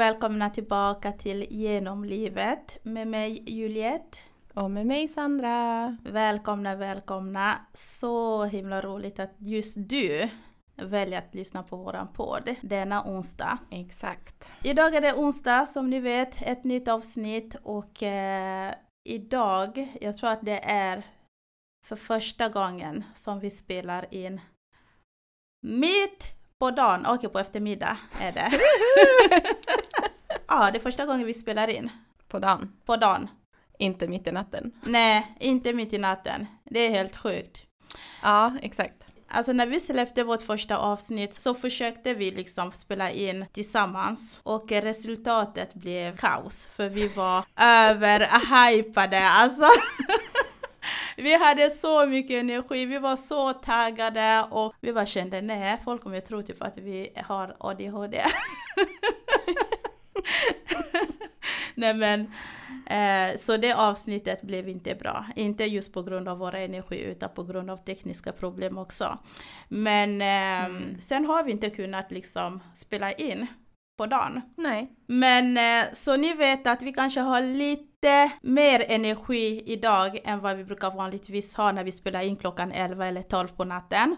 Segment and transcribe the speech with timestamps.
[0.00, 4.18] Och välkomna tillbaka till Genom livet med mig Juliette.
[4.54, 5.96] Och med mig Sandra.
[6.02, 7.66] Välkomna, välkomna.
[7.74, 10.30] Så himla roligt att just du
[10.76, 13.58] väljer att lyssna på våran podd denna onsdag.
[13.70, 14.48] Exakt.
[14.64, 18.74] Idag är det onsdag som ni vet, ett nytt avsnitt och eh,
[19.08, 21.06] idag, jag tror att det är
[21.86, 24.40] för första gången som vi spelar in
[25.66, 28.50] mitt på dagen, okej på eftermiddag är det.
[30.50, 31.90] ja, det är första gången vi spelar in.
[32.28, 32.72] På dagen.
[32.86, 33.28] På dagen.
[33.78, 34.72] Inte mitt i natten.
[34.82, 36.46] Nej, inte mitt i natten.
[36.64, 37.62] Det är helt sjukt.
[38.22, 38.94] Ja, exakt.
[39.32, 44.72] Alltså när vi släppte vårt första avsnitt så försökte vi liksom spela in tillsammans och
[44.72, 49.68] resultatet blev kaos för vi var överhypade alltså.
[51.16, 56.02] Vi hade så mycket energi, vi var så taggade och vi bara kände nej, folk
[56.02, 58.20] kommer tro typ att vi har ADHD.
[61.74, 62.20] nej men,
[62.86, 65.26] eh, så det avsnittet blev inte bra.
[65.36, 69.18] Inte just på grund av vår energi utan på grund av tekniska problem också.
[69.68, 71.00] Men eh, mm.
[71.00, 73.46] sen har vi inte kunnat liksom spela in
[73.98, 74.40] på dagen.
[74.56, 74.92] Nej.
[75.06, 80.56] Men eh, så ni vet att vi kanske har lite mer energi idag än vad
[80.56, 84.16] vi brukar vanligtvis ha när vi spelar in klockan 11 eller 12 på natten.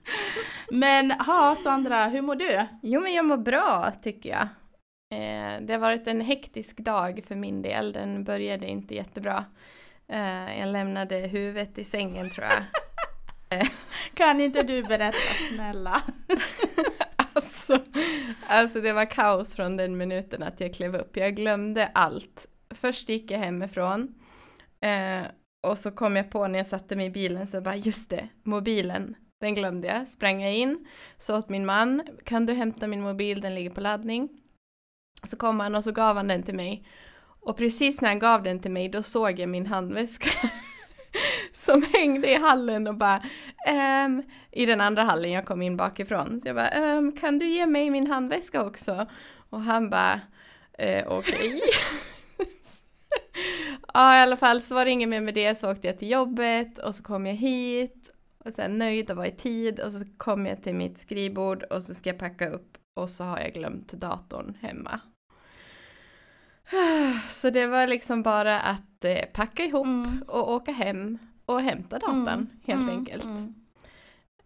[0.69, 2.67] Men ha Sandra, hur mår du?
[2.81, 4.47] Jo men jag mår bra tycker jag.
[5.11, 7.93] Eh, det har varit en hektisk dag för min del.
[7.93, 9.45] Den började inte jättebra.
[10.08, 12.63] Eh, jag lämnade huvudet i sängen tror jag.
[14.13, 16.02] kan inte du berätta snälla?
[17.33, 17.80] alltså,
[18.47, 21.17] alltså det var kaos från den minuten att jag klev upp.
[21.17, 22.47] Jag glömde allt.
[22.69, 24.15] Först gick jag hemifrån
[24.81, 25.21] eh,
[25.67, 28.27] och så kom jag på när jag satte mig i bilen så bara just det,
[28.43, 30.07] mobilen, den glömde jag.
[30.07, 30.87] Sprang jag in,
[31.19, 34.29] sa åt min man, kan du hämta min mobil, den ligger på laddning.
[35.23, 36.87] Så kom han och så gav han den till mig.
[37.41, 40.29] Och precis när han gav den till mig då såg jag min handväska
[41.53, 43.23] som hängde i hallen och bara
[43.67, 46.41] ehm, i den andra hallen, jag kom in bakifrån.
[46.41, 49.08] Så jag bara ehm, kan du ge mig min handväska också?
[49.49, 50.21] Och han bara
[50.77, 51.55] eh, okej.
[51.55, 51.59] Okay.
[53.93, 56.11] ja i alla fall så var det inget mer med det, så åkte jag till
[56.11, 58.11] jobbet och så kom jag hit
[58.45, 61.83] och sen nöjd och var i tid och så kom jag till mitt skrivbord och
[61.83, 64.99] så ska jag packa upp och så har jag glömt datorn hemma.
[67.29, 70.23] Så det var liksom bara att eh, packa ihop mm.
[70.27, 72.49] och åka hem och hämta datan mm.
[72.65, 72.97] helt mm.
[72.97, 73.25] enkelt.
[73.25, 73.55] Mm.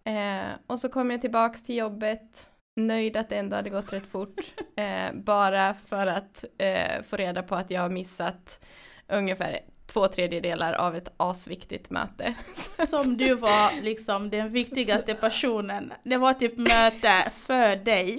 [0.03, 4.07] Eh, och så kom jag tillbaks till jobbet nöjd att det ändå hade gått rätt
[4.07, 4.39] fort.
[4.77, 8.65] Eh, bara för att eh, få reda på att jag har missat
[9.07, 12.35] ungefär två tredjedelar av ett asviktigt möte.
[12.87, 15.93] Som du var liksom den viktigaste personen.
[16.03, 18.17] Det var typ möte för dig.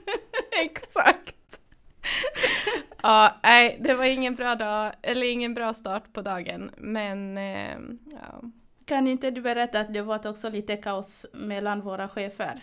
[0.64, 1.60] Exakt.
[3.02, 7.76] ja, nej, det var ingen bra dag, eller ingen bra start på dagen, men eh,
[8.12, 8.42] ja.
[8.84, 12.60] Kan inte du berätta att det var också lite kaos mellan våra chefer?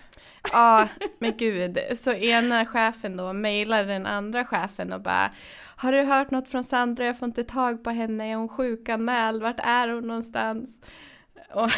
[0.52, 0.88] Ja,
[1.20, 1.80] men gud.
[1.96, 5.32] Så ena chefen då mejlar den andra chefen och bara
[5.76, 7.06] Har du hört något från Sandra?
[7.06, 8.32] Jag får inte tag på henne.
[8.32, 9.42] Är hon sjukanmäld?
[9.44, 10.82] Vart är hon någonstans?
[11.54, 11.70] Och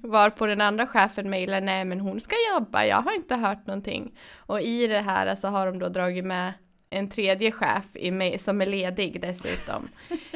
[0.10, 3.66] var på den andra chefen mejlar Nej men hon ska jobba, jag har inte hört
[3.66, 4.18] någonting.
[4.36, 6.52] Och i det här så har de då dragit med
[6.90, 9.88] en tredje chef i som är ledig dessutom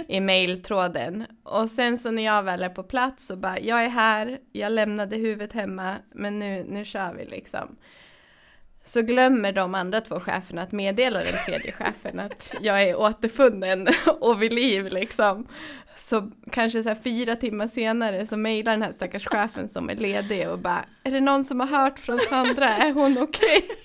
[0.08, 1.26] i mejltråden.
[1.42, 4.72] Och sen så när jag väl är på plats så bara, jag är här, jag
[4.72, 7.76] lämnade huvudet hemma, men nu, nu kör vi liksom.
[8.84, 13.88] Så glömmer de andra två cheferna att meddela den tredje chefen att jag är återfunnen
[14.20, 15.46] och vid liv liksom.
[15.96, 19.94] Så kanske så här fyra timmar senare så mejlar den här stackars chefen som är
[19.94, 23.58] ledig och bara, är det någon som har hört från Sandra, är hon okej?
[23.58, 23.76] Okay?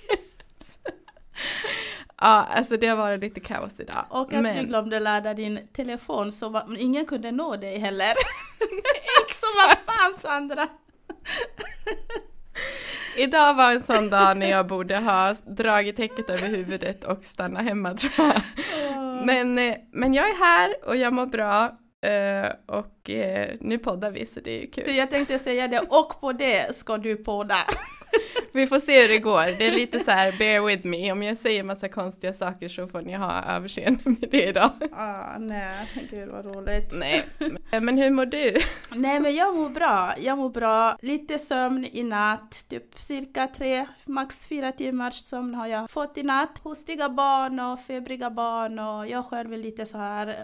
[2.22, 4.06] Ja, alltså det har varit lite kaos idag.
[4.10, 4.58] Och att men...
[4.58, 8.14] du glömde ladda din telefon så var, ingen kunde nå dig heller.
[9.26, 9.34] Exakt!
[9.34, 10.68] så vad fan Sandra!
[13.18, 17.62] Idag var en sån dag när jag borde ha dragit täcket över huvudet och stanna
[17.62, 18.42] hemma tror jag.
[19.26, 21.78] Men, eh, men jag är här och jag mår bra.
[22.06, 24.96] Uh, och uh, nu poddar vi så det är ju kul.
[24.96, 27.56] Jag tänkte säga det, och på det ska du podda.
[28.58, 29.58] Vi får se hur det går.
[29.58, 31.12] Det är lite så här, bear with me.
[31.12, 34.72] Om jag säger massa konstiga saker så får ni ha överseende med det idag.
[35.00, 36.94] Ah, nej, gud vad roligt.
[36.94, 37.24] Nej,
[37.72, 38.58] men hur mår du?
[38.96, 40.14] Nej, men jag mår bra.
[40.20, 40.98] Jag mår bra.
[41.02, 46.24] Lite sömn i natt, typ cirka tre, max fyra timmars sömn har jag fått i
[46.24, 46.58] natt.
[46.64, 50.36] Hostiga barn och febriga barn och jag själv är lite så här,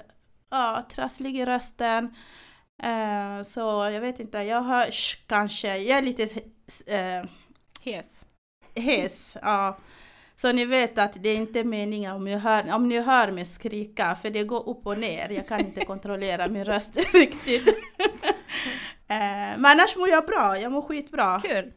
[0.54, 2.16] ja, trasslig i rösten.
[2.84, 3.60] Uh, så
[3.94, 7.30] jag vet inte, jag hörs kanske, jag är lite uh,
[7.82, 8.22] Hes.
[8.76, 9.38] hes.
[9.42, 9.78] Ja.
[10.36, 13.46] Så ni vet att det är inte meningen om, jag hör, om ni hör mig
[13.46, 15.30] skrika, för det går upp och ner.
[15.30, 17.68] Jag kan inte kontrollera min röst riktigt.
[19.08, 21.42] Eh, Men annars mår jag bra, jag mår skitbra.
[21.42, 21.74] Kul.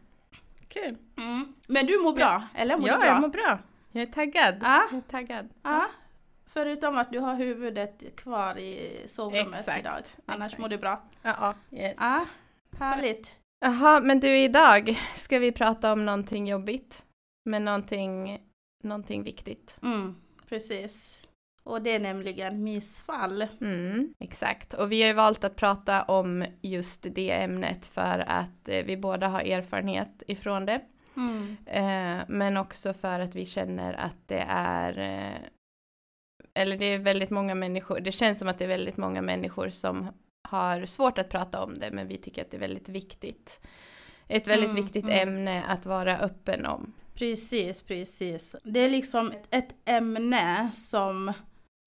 [0.69, 0.97] Kul.
[1.19, 1.55] Mm.
[1.67, 3.09] Men du mår bra, eller mår ja, du bra?
[3.09, 3.59] jag mår bra.
[3.93, 4.55] Jag är taggad.
[4.63, 4.83] Ja.
[4.91, 5.49] Jag är taggad.
[5.63, 5.87] Ja,
[6.57, 10.03] förutom att du har huvudet kvar i sovrummet Exakt, idag.
[10.27, 10.63] Annars exakt.
[10.63, 11.03] mår du bra.
[11.23, 11.55] Ja.
[11.71, 11.97] Yes.
[12.01, 12.27] Ja,
[12.79, 13.33] härligt.
[13.61, 17.07] Jaha, men du idag ska vi prata om någonting jobbigt.
[17.45, 18.41] Men någonting,
[18.83, 19.77] någonting viktigt.
[19.83, 20.17] Mm,
[20.49, 21.19] precis.
[21.63, 23.47] Och det är nämligen missfall.
[23.61, 24.75] Mm, exakt.
[24.75, 28.97] Och vi har ju valt att prata om just det ämnet för att eh, vi
[28.97, 30.81] båda har erfarenhet ifrån det.
[31.17, 31.57] Mm.
[31.67, 35.49] Eh, men också för att vi känner att det är eh,
[36.57, 39.71] eller det är väldigt många människor, det känns som att det är väldigt många människor
[39.71, 40.09] som
[40.49, 43.61] har svårt att prata om det, men vi tycker att det är väldigt viktigt.
[44.29, 45.29] Ett väldigt Mm, viktigt mm.
[45.29, 46.93] ämne att vara öppen om.
[47.15, 48.57] Precis, precis.
[48.65, 51.33] Det är liksom ett, ämne som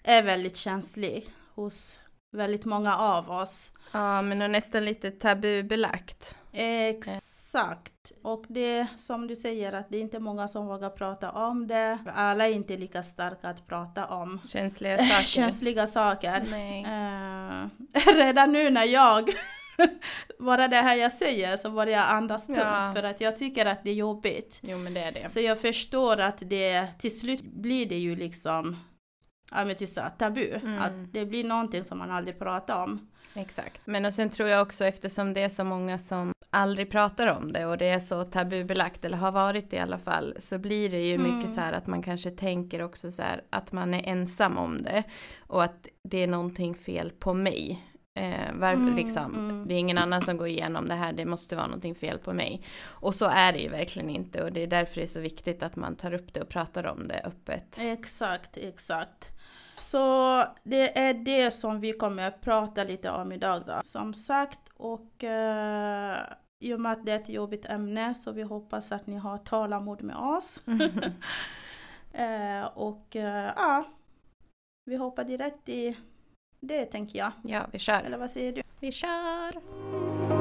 [0.04, 2.00] är väldigt känsligt hos
[2.32, 3.72] väldigt många av oss.
[3.92, 6.38] Ja, men och nästan lite tabubelagt.
[6.52, 8.12] Exakt.
[8.22, 11.98] Och det som du säger att det är inte många som vågar prata om det.
[12.16, 15.24] Alla är inte lika starka att prata om Känsliga saker.
[15.24, 16.36] känsliga saker.
[16.36, 17.68] Eh,
[18.16, 19.30] redan nu när jag,
[20.40, 22.92] bara det här jag säger så börjar jag andas tungt Ja.
[22.96, 24.60] för att jag tycker att det är jobbigt.
[24.64, 25.30] Jo, men det är det.
[25.30, 28.78] Så jag förstår att det till slut blir det ju liksom,
[29.52, 30.50] ja men typ så här, tabu.
[30.54, 30.82] Mm.
[30.82, 33.08] Att det blir någonting som man aldrig pratar om.
[33.34, 33.82] Exakt.
[33.86, 37.54] Men och sen tror jag också eftersom det är så många som aldrig pratar om
[37.54, 40.90] det och det är så tabubelagt eller har varit det i alla fall så blir
[40.90, 41.36] det ju Mm.
[41.38, 44.84] mycket så här att man kanske tänker också så här att man är ensam om
[44.84, 45.04] det
[45.40, 47.86] och att det är någonting fel på mig.
[48.20, 49.68] Eh, var, Mm, liksom, mm.
[49.68, 52.34] Det är ingen annan som går igenom det här, det måste vara någonting fel på
[52.34, 52.64] mig.
[52.86, 55.64] Och så är det ju verkligen inte och det är därför det är så viktigt
[55.64, 57.78] att man tar upp det och pratar om det öppet.
[57.82, 59.30] Exakt, exakt.
[59.80, 63.80] Så det är det som vi kommer att prata lite om idag då.
[63.84, 66.18] Som sagt, och eh,
[66.64, 69.38] i och med att det är ett jobbigt ämne så vi hoppas att ni har
[69.38, 70.62] tålamod med oss.
[72.14, 73.84] Eh, och eh, ja,
[74.86, 75.98] vi hoppar direkt i
[76.60, 77.32] det tänker jag.
[77.44, 78.02] Ja, vi kör.
[78.02, 78.62] Eller vad säger du?
[78.80, 80.39] Vi kör!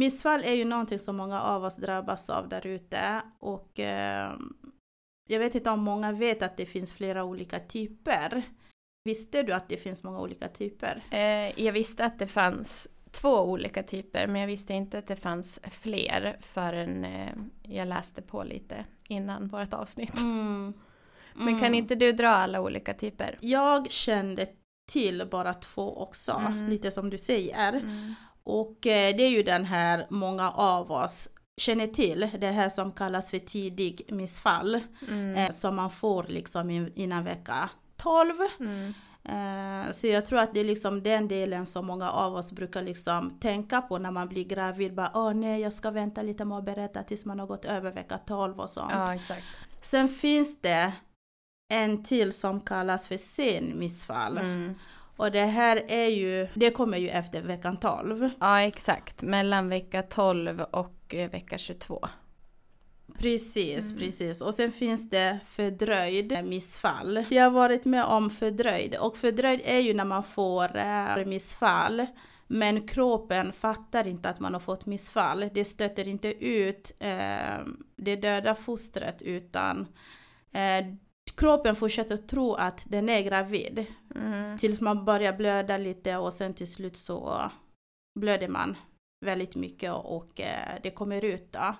[0.00, 4.32] Missfall är ju någonting som många av oss drabbas av där ute och eh,
[5.28, 8.42] jag vet inte om många vet att det finns flera olika typer.
[9.04, 11.02] Visste du att det finns många olika typer?
[11.10, 15.16] Eh, jag visste att det fanns två olika typer, men jag visste inte att det
[15.16, 17.32] fanns fler förrän eh,
[17.62, 20.16] jag läste på lite innan vårt avsnitt.
[20.16, 20.72] Mm.
[21.34, 21.74] Men kan Mm.
[21.74, 23.38] inte du dra alla olika typer?
[23.40, 24.46] Jag kände
[24.92, 26.68] till bara två också, Mm.
[26.68, 27.82] lite som du säger.
[28.50, 31.28] Och eh, det är ju den här många av oss
[31.60, 34.80] känner till, det här som kallas för tidig missfall.
[35.08, 35.34] Mm.
[35.34, 38.34] Eh, som man får liksom in- innan vecka 12.
[38.60, 38.94] Mm.
[39.24, 42.82] Eh, så jag tror att det är liksom den delen som många av oss brukar
[42.82, 44.94] liksom tänka på när man blir gravid.
[44.94, 47.92] Bara, Åh nej, jag ska vänta lite med att berätta tills man har gått över
[47.92, 48.92] vecka 12 och sånt.
[48.94, 49.18] Ja.
[49.80, 50.92] Sen finns det
[51.72, 54.38] en till som kallas för sen missfall.
[54.38, 54.74] Mm.
[55.20, 58.30] Och det här är ju, det kommer ju efter veckan 12.
[58.40, 59.22] Ja, exakt.
[59.22, 62.08] Mellan vecka 12 och eh, vecka 22.
[63.18, 63.98] Precis, Mm.
[63.98, 64.40] precis.
[64.40, 67.24] Och sen finns det fördröjd missfall.
[67.30, 72.06] Jag har varit med om fördröjd och fördröjd är ju när man får eh, missfall
[72.46, 75.44] men kroppen fattar inte att man har fått missfall.
[75.54, 77.58] Det stöter inte ut eh,
[77.96, 79.86] det döda fostret utan
[80.52, 80.86] eh,
[81.36, 84.58] kroppen fortsätter tro att den är gravid Mm.
[84.58, 87.50] tills man börjar blöda lite och sen till slut så
[88.20, 88.76] blöder man
[89.26, 91.74] väldigt mycket och eh, det kommer ut då.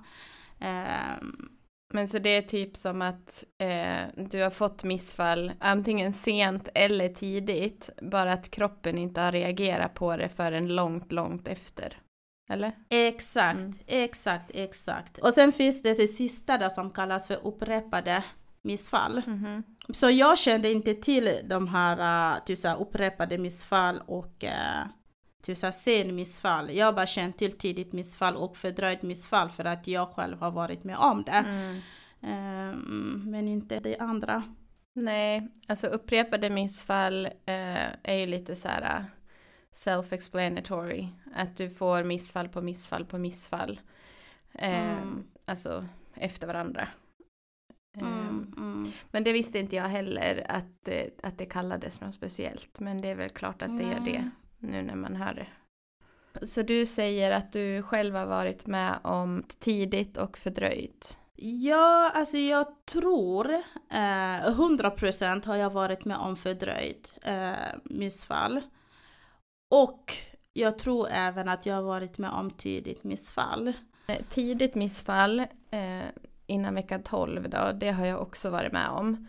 [0.61, 1.49] Ehm,
[1.95, 7.09] Men så det är typ som att eh, du har fått missfall antingen sent eller
[7.09, 11.99] tidigt, bara att kroppen inte har reagerat på det förrän långt, långt efter.
[12.51, 12.73] Eller?
[12.89, 13.75] Exakt, Mm.
[13.87, 15.19] exakt, exakt.
[15.19, 18.25] Och sen finns det det sista där som kallas för upprepade
[18.63, 19.23] missfall.
[19.27, 19.63] Mhm.
[19.89, 24.91] Så jag kände inte till de här uh, typ så här, upprepade missfall och uh,
[25.43, 26.71] typ så här, sen missfall.
[26.71, 30.51] Jag har bara känt till tidigt missfall och fördröjt missfall för att jag själv har
[30.51, 31.45] varit med om det.
[31.49, 31.81] Mm.
[32.23, 34.43] Ehm, men inte det andra.
[34.93, 39.05] Nej, alltså upprepade missfall eh, är ju lite så här
[39.73, 41.09] self-explanatory.
[41.35, 43.81] Att du får missfall på missfall på missfall.
[44.53, 45.25] Eh, Mm.
[45.45, 46.89] Alltså efter varandra.
[47.97, 48.13] Mm.
[48.13, 48.93] Ehm, mm.
[49.11, 52.81] Men det visste inte jag heller att, eh, att det kallades något speciellt.
[52.81, 54.13] Men det är väl klart att det gör Nej.
[54.13, 54.31] det
[54.67, 55.47] nu när man hör det.
[56.47, 61.19] Så du säger att du själv har varit med om tidigt och fördröjt.
[61.43, 63.53] Ja, alltså jag tror
[63.91, 67.53] eh, 100% har jag varit med om fördröjt eh,
[67.85, 68.61] missfall.
[69.71, 70.15] Och
[70.53, 73.73] jag tror även att jag har varit med om tidigt missfall.
[74.07, 76.05] Eh, Tidigt missfall eh,
[76.51, 79.27] innan vecka 12 då, det har jag också varit med om.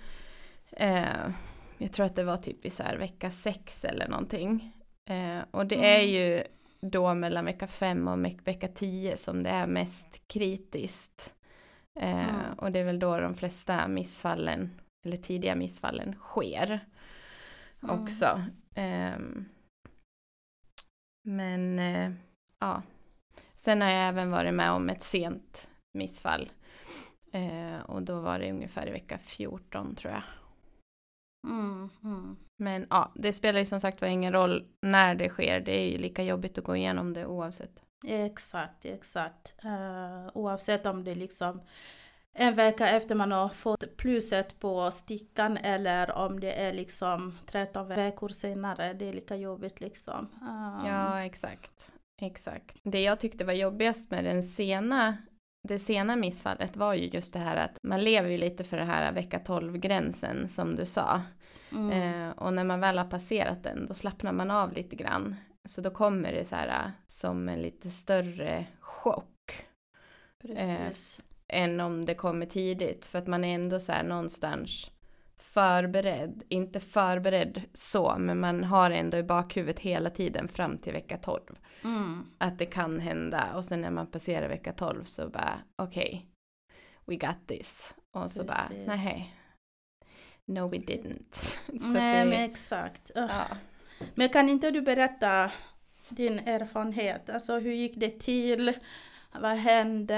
[0.71, 1.29] Eh,
[1.77, 4.73] jag tror att det var typ i så här vecka 6 eller någonting.
[5.09, 6.13] Eh, och det är Mm.
[6.13, 6.43] ju
[6.81, 11.33] då mellan vecka 5 och veck- vecka 10 som det är mest kritiskt.
[11.99, 12.53] Eh, Mm.
[12.57, 14.69] Och det är väl då de flesta missfallen,
[15.05, 16.79] eller tidiga missfallen, sker
[17.83, 18.01] Mm.
[18.03, 18.41] också.
[18.75, 19.45] Ehm,
[21.23, 22.11] men eh,
[22.59, 22.81] ja,
[23.55, 26.51] sen har jag även varit med om ett sent missfall.
[27.31, 30.23] Eh, och då var det ungefär i vecka 14 tror jag.
[31.47, 32.37] Mm, mm.
[32.57, 35.59] Men ja, det spelar ju som sagt var ingen roll när det sker.
[35.59, 37.83] Det är ju lika jobbigt att gå igenom det oavsett.
[38.07, 39.53] Exakt, exakt.
[39.63, 41.61] Eh, oavsett om det liksom
[42.33, 47.87] en vecka efter man har fått pluset på stickan eller om det är liksom 13
[47.87, 48.93] veckor senare.
[48.93, 50.27] Det är lika jobbigt liksom.
[50.41, 51.91] Eh, Ja, exakt.
[52.21, 52.77] Exakt.
[52.83, 55.17] Det jag tyckte var jobbigast med den sena,
[55.63, 58.83] det sena missfallet var ju just det här att man lever ju lite för det
[58.83, 61.21] här vecka 12-gränsen som du sa.
[61.71, 65.35] mm, Eh, och när man väl har passerat den då slappnar man av lite grann.
[65.65, 69.65] Så då kommer det så här eh, som en lite större chock
[70.41, 71.19] precis.
[71.47, 73.05] än om det kommer tidigt.
[73.05, 74.91] För att man är ändå så här någonstans
[75.43, 76.43] förberedd.
[76.49, 81.41] Inte förberedd så, men man har ändå i bakhuvudet hela tiden fram till vecka 12.
[81.83, 86.27] Mm, Att det kan hända och sen när man passerar vecka 12 så bara okej,
[87.05, 87.95] we got this.
[88.11, 88.87] Och så bara Precis.
[88.87, 89.35] nej,
[90.45, 91.55] no we didn't.
[91.67, 93.11] Nej det, men exakt.
[93.15, 93.29] Ja.
[94.15, 95.51] Men kan inte du berätta
[96.09, 97.29] din erfarenhet?
[97.29, 98.73] Alltså hur gick det till?
[99.39, 100.15] Vad hände?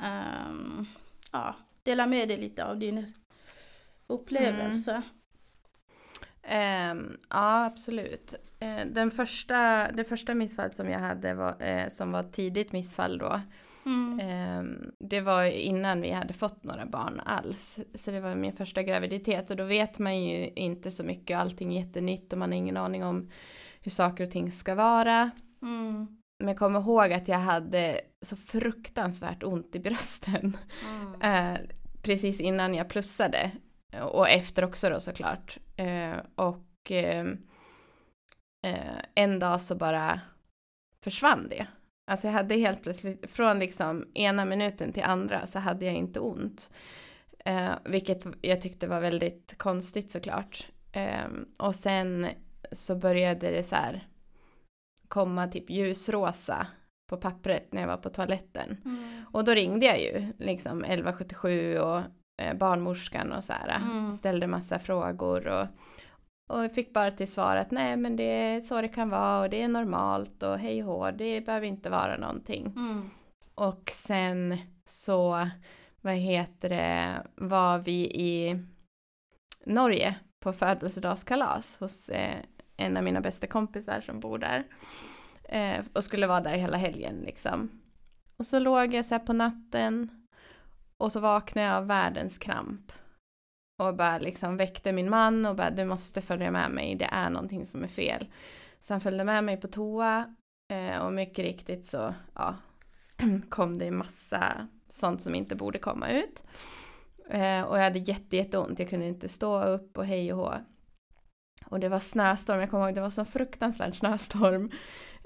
[0.00, 0.86] Ehm,
[1.32, 3.12] ja, dela med dig lite av din
[4.06, 5.02] upplevelse.
[6.42, 8.34] Ehm, ja, absolut.
[8.60, 13.18] Eh, den första, det första missfallet som jag hade var, eh, som var tidigt missfall
[13.18, 13.40] då.
[13.86, 14.20] Mm.
[14.22, 17.78] ehm, det var ju innan vi hade fått några barn alls.
[17.94, 21.38] Så det var min första graviditet och då vet man ju inte så mycket.
[21.38, 23.30] Allting är jättenytt och man har ingen aning om
[23.80, 25.30] hur saker och ting ska vara.
[25.62, 26.06] Mm.
[26.38, 30.56] Men jag kommer ihåg att jag hade så fruktansvärt ont i brösten.
[30.90, 31.54] Mm.
[31.54, 31.60] Eh,
[32.02, 33.50] precis innan jag plussade.
[34.02, 35.58] Och efter också då såklart.
[35.76, 37.26] Eh, och eh,
[38.66, 40.20] eh, en dag så bara
[41.04, 41.66] försvann det.
[42.10, 46.20] Alltså jag hade helt plötsligt, från liksom ena minuten till andra så hade jag inte
[46.20, 46.70] ont.
[47.44, 50.68] Eh, vilket jag tyckte var väldigt konstigt såklart.
[50.92, 52.26] Eh, och sen
[52.72, 54.08] så började det så här
[55.08, 56.66] komma typ ljusrosa
[57.10, 58.76] på pappret när jag var på toaletten.
[58.84, 59.24] Mm.
[59.32, 62.00] Och då ringde jag ju liksom 1177 och
[62.58, 63.76] barnmorskan och så här.
[63.76, 64.14] Mm.
[64.14, 65.66] Ställde massa frågor och,
[66.48, 69.50] och fick bara till svar att nej men det är så det kan vara och
[69.50, 72.72] det är normalt och hej hå, det behöver inte vara någonting.
[72.76, 73.10] Mm.
[73.54, 75.48] Och sen så,
[76.00, 78.62] vad heter det, var vi i
[79.64, 82.36] Norge på födelsedagskalas hos eh,
[82.76, 84.64] en av mina bästa kompisar som bor där.
[85.48, 87.70] Eh, och skulle vara där hela helgen liksom.
[88.36, 90.25] Och så låg jag så här på natten
[90.98, 92.92] och så vaknade jag av världens kramp.
[93.78, 97.30] Och bara liksom väckte min man och bara du måste följa med mig, det är
[97.30, 98.26] någonting som är fel.
[98.80, 100.34] Så han följde med mig på toa
[100.72, 102.54] eh, och mycket riktigt så ja,
[103.48, 106.42] kom det massa sånt som inte borde komma ut.
[107.30, 110.54] Eh, och jag hade jätte, jätteont, jag kunde inte stå upp och hej och hå.
[111.66, 114.70] Och det var snöstorm, jag kommer ihåg det var så fruktansvärd snöstorm.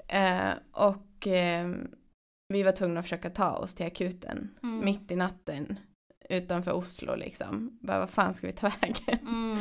[0.07, 1.27] Eh, och
[2.51, 4.85] vi var tvungna att försöka ta oss till akuten Mm.
[4.85, 5.79] mitt i natten
[6.29, 7.79] utanför Oslo liksom.
[7.81, 9.19] Bara, vad fan ska vi ta vägen?
[9.27, 9.57] Mm.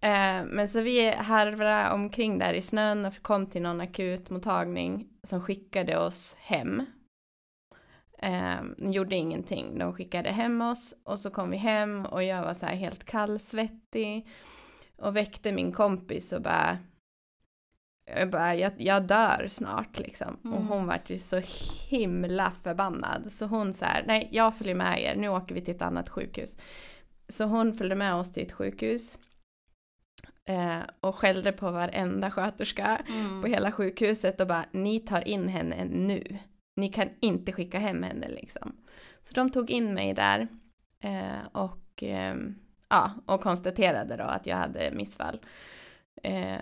[0.00, 5.40] Eh, men så vi harvade omkring där i snön och kom till någon akutmottagning som
[5.40, 6.82] skickade oss hem.
[8.18, 12.54] Eh, gjorde ingenting, de skickade hem oss och så kom vi hem och jag var
[12.54, 14.28] så här helt kallsvettig
[14.96, 16.78] och väckte min kompis och bara
[18.06, 20.34] jag, bara, jag, jag dör snart liksom.
[20.42, 20.66] Och Mm.
[20.68, 21.40] hon vart ju så
[21.90, 23.32] himla förbannad.
[23.32, 26.08] Så hon så här, nej jag följer med er, nu åker vi till ett annat
[26.08, 26.58] sjukhus.
[27.28, 29.18] Så hon följde med oss till ett sjukhus.
[30.48, 33.42] Eh, och skällde på varenda sköterska Mm.
[33.42, 36.38] på hela sjukhuset och bara, ni tar in henne nu.
[36.76, 38.76] Ni kan inte skicka hem henne liksom.
[39.22, 40.48] Så de tog in mig där.
[41.00, 42.36] Eh, och och, eh,
[42.88, 45.40] ja, och konstaterade då att jag hade missfall.
[46.22, 46.58] Eh,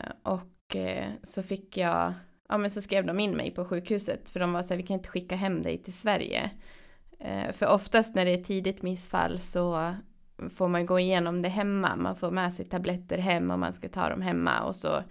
[0.74, 2.14] och eh, så fick jag,
[2.48, 4.82] ja men så skrev de in mig på sjukhuset för de var så här, vi
[4.82, 6.50] kan inte skicka hem dig till Sverige.
[7.20, 9.94] Eh, för oftast när det är tidigt missfall så
[10.54, 11.96] får man gå igenom det hemma.
[11.96, 15.02] Man får med sig tabletter hem och man ska ta dem hemma och så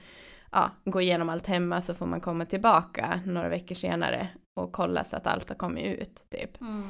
[0.51, 5.03] ja, gå igenom allt hemma så får man komma tillbaka några veckor senare och kolla
[5.03, 6.61] så att allt har kommit ut typ.
[6.61, 6.83] Mm.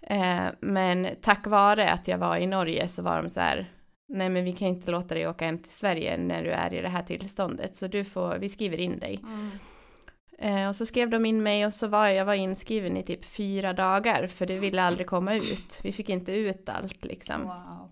[0.00, 3.70] Eh, men tack vare att jag var i Norge så var de så här,
[4.08, 6.82] nej men vi kan inte låta dig åka hem till Sverige när du är i
[6.82, 9.20] det här tillståndet, så du får, vi skriver in dig.
[9.22, 9.50] Mm.
[10.38, 13.24] Eh, och så skrev de in mig och så var jag var inskriven i typ
[13.24, 15.80] fyra dagar, för det ville aldrig komma ut.
[15.82, 17.42] Vi fick inte ut allt liksom.
[17.42, 17.90] Wow.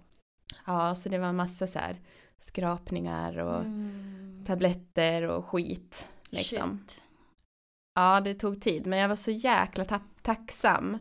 [0.67, 1.97] Ja, så det var massa så här
[2.39, 4.45] skrapningar och Mm.
[4.47, 6.09] tabletter och skit.
[6.31, 6.79] Liksom.
[6.89, 7.03] Shit.
[7.95, 10.99] Ja, det tog tid, men jag var så jäkla ta- tacksam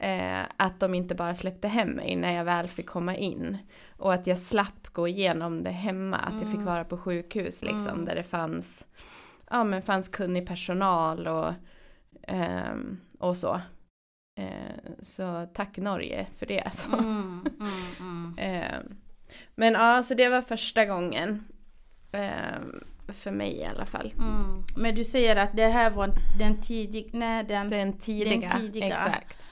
[0.00, 3.58] eh, att de inte bara släppte hem mig när jag väl fick komma in.
[3.96, 6.64] Och att jag slapp gå igenom det hemma, att jag fick Mm.
[6.64, 8.04] vara på sjukhus liksom, Mm.
[8.04, 8.84] där det fanns,
[9.50, 11.52] ja, men fanns kunnig personal och,
[12.28, 13.60] ehm, och så.
[14.40, 16.60] Eh, så tack Norge för det.
[16.60, 16.92] Alltså.
[16.92, 18.38] Mm, mm, mm.
[18.38, 18.78] Eh,
[19.54, 21.44] men ja, så det var första gången.
[22.12, 22.60] Eh,
[23.08, 24.12] för mig i alla fall.
[24.18, 24.60] Mm.
[24.76, 28.50] Men du säger att det här var den tidiga, nej den Den tidiga.
[28.50, 28.86] tidiga.
[28.86, 29.42] Exakt.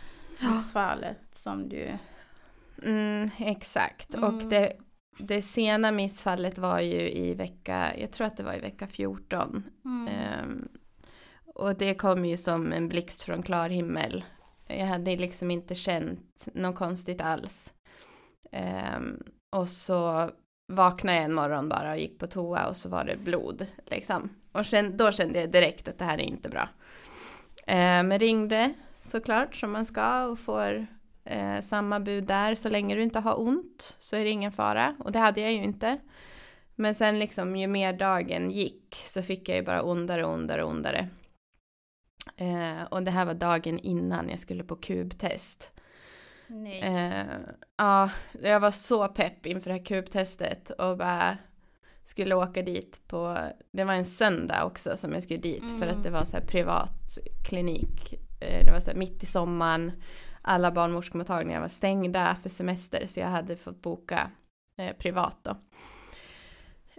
[0.40, 1.98] Missfallet som du...
[2.82, 4.14] Mm, exakt.
[4.14, 4.48] Och Mm.
[4.48, 4.72] det,
[5.18, 9.64] det sena missfallet var ju i vecka, jag tror att det var i vecka 14.
[9.84, 10.08] Mm.
[10.08, 10.68] Ehm,
[11.54, 14.24] och det kom ju som en blixt från klar himmel.
[14.66, 17.72] Jag hade liksom inte känt något konstigt alls.
[18.52, 19.22] Ehm,
[19.56, 20.30] och så
[20.72, 24.30] vaknade jag en morgon bara och gick på toa och så var det blod liksom.
[24.52, 26.68] Och sen, då kände jag direkt att det här är inte bra.
[28.02, 28.72] Men ringde
[29.08, 30.86] såklart som man ska och får
[31.24, 32.54] eh, samma bud där.
[32.54, 34.96] Så länge du inte har ont så är det ingen fara.
[34.98, 35.98] Och det hade jag ju inte.
[36.74, 40.64] Men sen liksom ju mer dagen gick så fick jag ju bara ondare och ondare
[40.64, 41.08] och ondare.
[42.36, 45.72] Eh, och det här var dagen innan jag skulle på kubtest.
[46.46, 46.80] Nej.
[46.80, 47.26] Eh,
[47.76, 48.10] ja,
[48.42, 51.38] jag var så pepp inför det här kubtestet och bara
[52.04, 53.38] skulle åka dit på,
[53.72, 55.96] det var en söndag också som jag skulle dit för Mm.
[55.96, 57.18] att det var så här privat
[57.48, 58.14] klinik.
[58.40, 59.92] Eh, det var så här mitt i sommaren,
[60.42, 64.30] alla barnmorskemottagningar var stängda för semester så jag hade fått boka
[64.78, 65.50] eh, privat då.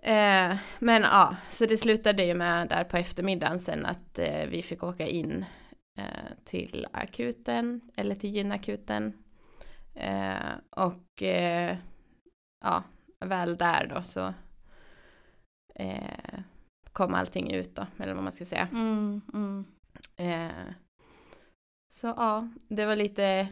[0.01, 4.61] Eh, men ja, så det slutade ju med där på eftermiddagen sen att eh, vi
[4.61, 5.45] fick åka in
[5.99, 9.13] eh, till akuten, eller till gynakuten.
[9.95, 11.21] Eh, och
[12.65, 12.83] ja,
[13.19, 14.33] väl där då så
[16.93, 18.67] kom allting ut då, eller vad man ska säga.
[18.71, 19.65] Mm, mm.
[20.15, 20.73] Eh,
[21.93, 23.47] så ja, det var lite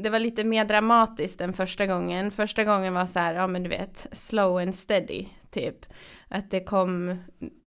[0.00, 2.30] det var lite mer dramatiskt än första gången.
[2.30, 5.86] Första gången var så här, ja men du vet, slow and steady, typ.
[6.28, 7.16] Att det kom,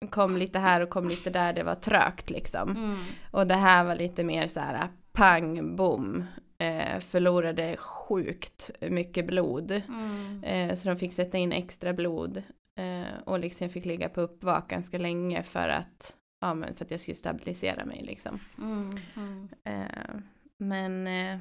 [0.09, 2.69] kom lite här och kom lite där, det var trögt liksom.
[2.69, 2.97] Mm.
[3.31, 6.23] Och det här var lite mer så här, pang, bom.
[6.57, 9.71] Eh, förlorade sjukt mycket blod.
[9.71, 10.43] Mm.
[10.43, 12.43] Eh, så de fick sätta in extra blod.
[12.79, 16.91] Eh, och liksom fick ligga på uppvak ganska länge för att, ja, men för att
[16.91, 18.39] jag skulle stabilisera mig liksom.
[18.57, 18.97] Mm.
[19.15, 19.49] Mm.
[19.63, 20.15] Eh,
[20.57, 21.39] men eh,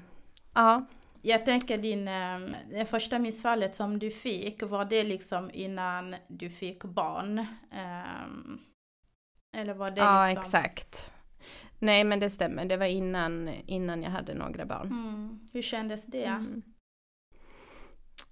[0.55, 0.87] ja,
[1.23, 2.39] Jag tänker din, eh,
[2.71, 7.47] det första missfallet som du fick, var det liksom innan du fick barn?
[7.73, 8.59] Ehm,
[9.57, 10.43] eller var det ja liksom...
[10.43, 11.13] exakt.
[11.79, 14.87] Nej men det stämmer, det var innan, innan jag hade några barn.
[14.87, 15.41] Mm.
[15.53, 16.25] Hur kändes det?
[16.25, 16.63] Mm.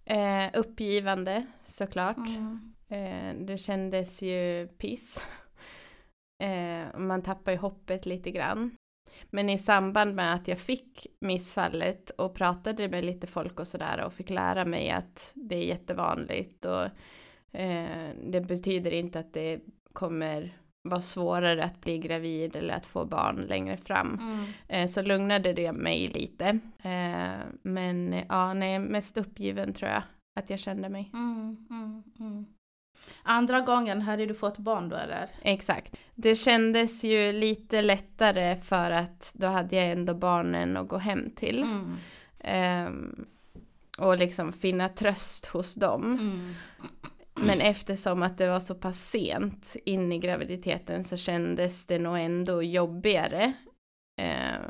[0.04, 2.16] Eh, uppgivande såklart.
[2.16, 2.74] Mm.
[2.88, 5.20] Eh, det kändes ju piss.
[6.42, 8.77] Eh, man tappar ju hoppet lite grann.
[9.31, 14.05] Men i samband med att jag fick missfallet och pratade med lite folk och sådär
[14.05, 16.85] och fick lära mig att det är jättevanligt och
[17.61, 19.61] eh, det betyder inte att det
[19.92, 24.18] kommer vara svårare att bli gravid eller att få barn längre fram.
[24.20, 24.46] Mm.
[24.68, 26.59] Eh, så lugnade det mig lite.
[26.83, 30.03] Eh, men ja, nej, mest uppgiven tror jag
[30.40, 31.11] att jag kände mig.
[31.14, 31.66] Mm.
[32.18, 32.46] Mm.
[33.04, 33.37] Mm.
[33.37, 35.28] Andra gången hade du fått barn då eller?
[35.42, 35.96] Exakt.
[36.14, 41.30] Det kändes ju lite lättare för att då hade jag ändå barnen att gå hem
[41.30, 41.62] till.
[41.62, 41.96] Mm.
[42.40, 43.26] Ehm,
[43.98, 46.04] och liksom finna tröst hos dem.
[46.04, 46.54] Mm.
[47.34, 52.18] Men eftersom att det var så pass sent in i graviditeten så kändes det nog
[52.18, 53.52] ändå jobbigare.
[54.20, 54.62] Ehm,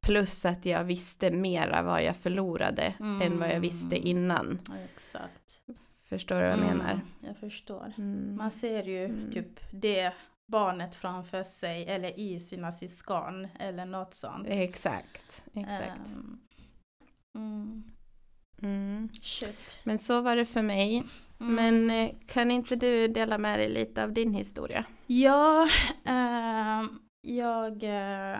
[0.00, 4.06] plus att jag visste mera vad jag förlorade än vad jag visste Mm.
[4.08, 4.60] innan.
[4.68, 5.60] Ja, exakt.
[6.08, 6.90] Förstår du vad jag menar?
[6.92, 7.92] Mm, jag förstår.
[7.98, 8.36] Mm.
[8.36, 9.32] Man ser ju Mm.
[9.32, 10.12] typ det
[10.46, 14.46] barnet framför sig eller i sina syskon eller något sånt.
[14.50, 16.00] Exakt, exakt.
[16.06, 16.38] Ehm,
[17.34, 17.82] mm.
[18.62, 19.08] Mm.
[19.22, 19.78] Shit.
[19.84, 21.02] Men så var det för mig.
[21.40, 21.54] Mm.
[21.54, 24.84] Men eh, kan inte du dela med dig lite av din historia?
[25.06, 25.68] Ja,
[26.04, 26.88] ehm,
[27.22, 28.38] jag, eh,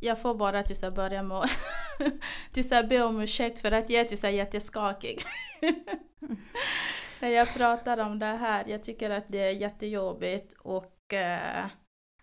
[0.00, 1.42] jag får bara typ så börja med
[2.52, 5.24] Du sa, här be om ursäkt för att jag är typ här jätteskakig.
[7.20, 11.66] När jag pratar om det här, jag tycker att det är jättejobbigt och eh,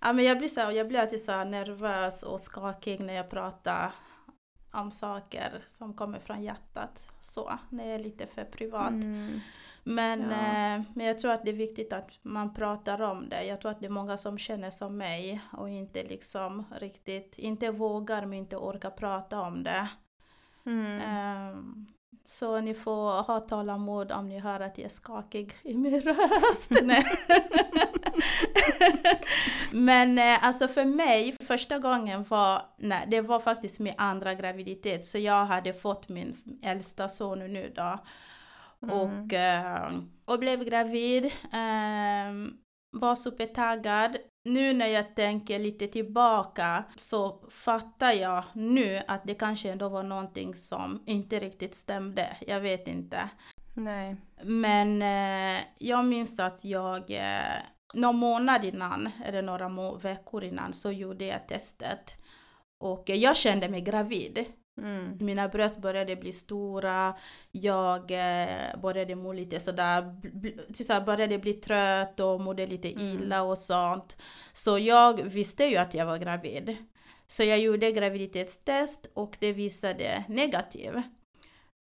[0.01, 3.29] ja, men jag blir så här, jag blir alltid så nervös och skakig när jag
[3.29, 3.91] pratar
[4.71, 7.11] om saker som kommer från hjärtat.
[7.21, 8.89] Så, när jag är lite för privat.
[8.89, 9.39] Mm.
[9.87, 10.31] Men, Ja.
[10.31, 13.43] eh, men jag tror att det är viktigt att man pratar om det.
[13.43, 17.71] Jag tror att det är många som känner som mig och inte liksom riktigt, inte
[17.71, 19.87] vågar men inte orkar prata om det.
[20.65, 21.01] Mm.
[21.01, 21.85] Ehm,
[22.25, 26.71] så ni får ha tålamod om ni hör att jag är skakig i min röst.
[29.71, 35.05] Men eh, alltså för mig, första gången var, nej, det var faktiskt min andra graviditet.
[35.05, 37.99] Så jag hade fått min äldsta son nu då.
[38.79, 39.93] Och, eh,
[40.25, 41.31] och blev gravid.
[41.51, 42.53] ehm,
[42.91, 44.17] var supertaggad.
[44.45, 50.03] Nu när jag tänker lite tillbaka så fattar jag nu att det kanske ändå var
[50.03, 52.37] någonting som inte riktigt stämde.
[52.47, 53.29] Jag vet inte.
[53.73, 54.15] Nej.
[54.43, 57.55] Men eh, jag minns att jag eh,
[57.93, 62.15] någon månad innan, eller några veckor innan, så gjorde jag testet.
[62.79, 64.45] Och eh, jag kände mig gravid.
[64.81, 65.17] Mm.
[65.21, 67.15] Mina bröst började bli stora,
[67.51, 72.67] jag eh, började må lite sådär, bl- bl- så här, började bli trött och mådde
[72.67, 73.03] lite Mm.
[73.05, 74.17] illa och sånt.
[74.53, 76.77] Så jag visste ju att jag var gravid.
[77.27, 81.01] Så jag gjorde graviditetstest och det visade negativ.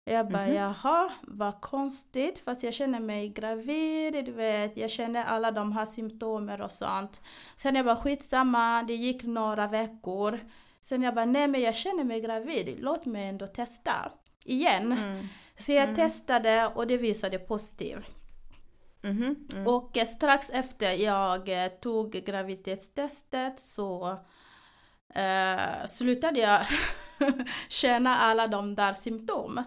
[0.09, 0.55] Jag bara Mhm.
[0.55, 5.85] jaha, vad konstigt, fast jag känner mig gravid, du vet, jag känner alla de här
[5.85, 7.21] symptomer och sånt.
[7.57, 10.39] Sen jag bara skitsamma, det gick några veckor.
[10.85, 14.11] Sen jag bara nej men jag känner mig gravid, låt mig ändå testa
[14.43, 14.91] igen.
[14.91, 15.27] Mm.
[15.57, 15.95] Så jag Mm.
[15.95, 18.05] testade och det visade positiv.
[19.01, 19.47] Mhm.
[19.53, 19.67] Mm.
[19.67, 24.19] Och eh, strax efter jag eh, tog graviditetstestet så
[25.15, 26.65] eh, slutade jag
[27.69, 29.63] känna alla de där symptom.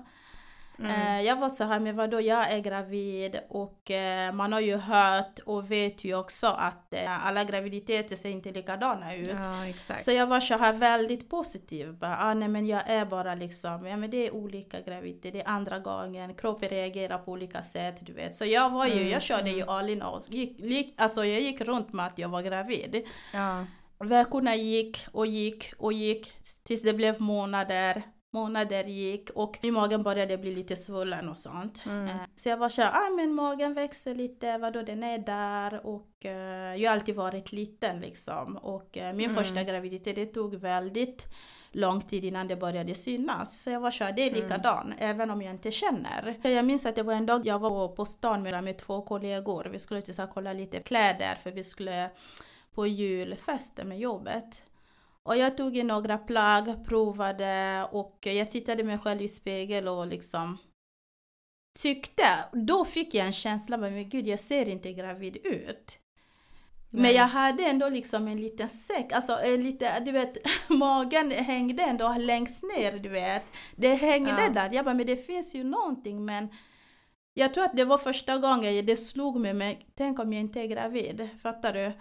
[0.79, 0.91] Mm.
[0.91, 4.77] Eh, jag var så här, men vadå, jag är gravid och eh, man har ju
[4.77, 9.29] hört och vet ju också att eh, alla graviditeter ser inte likadana ut.
[9.29, 9.99] Ja.
[9.99, 11.95] Så jag var så här väldigt positiv.
[11.95, 15.45] Bara, ah, nej men jag är bara liksom, ja men det är olika graviditeter, det
[15.45, 18.35] är andra gången, kroppen reagerar på olika sätt, du vet.
[18.35, 19.69] Så jag var ju, Mm, jag körde ju mm.
[19.69, 20.03] all in.
[20.29, 23.03] Gick, gick, alltså jag gick runt med att jag var gravid.
[23.33, 23.65] Ja.
[23.99, 28.03] Veckorna gick och gick och gick tills det blev månader.
[28.31, 31.83] Månader gick och i magen började bli lite svullen och sånt.
[31.87, 32.07] Mm.
[32.07, 36.25] Eh, Så jag var såhär, ah men magen växer lite, vadå den är där och
[36.25, 38.57] eh, jag har alltid varit liten liksom.
[38.57, 39.37] Och eh, min Mm.
[39.45, 41.27] första graviditet det tog väldigt
[41.73, 43.63] lång tid innan det började synas.
[43.63, 44.43] Så jag var såhär, det är Mm.
[44.43, 46.39] likadan, även om jag inte känner.
[46.43, 49.65] Jag minns att det var en dag jag var på stan med, med två kollegor.
[49.73, 52.11] Vi skulle till så kolla lite kläder för vi skulle
[52.75, 54.63] på julfesten med jobbet.
[55.29, 60.07] Och jag tog in några plagg, provade och jag tittade mig själv i spegel och
[60.07, 60.59] liksom
[61.79, 65.99] tyckte, då fick jag en känsla men gud jag ser inte gravid ut.
[66.91, 67.15] Men Nej.
[67.15, 70.37] jag hade ändå liksom en liten säck, alltså en lite, du vet,
[70.69, 73.45] magen hängde ändå längst ner, du vet.
[73.77, 74.49] Det hängde Ja.
[74.49, 76.49] där, jag bara, men det finns ju någonting men
[77.35, 80.61] jag tror att det var första gången det slog mig, men tänk om jag inte
[80.61, 81.93] är gravid, fattar du?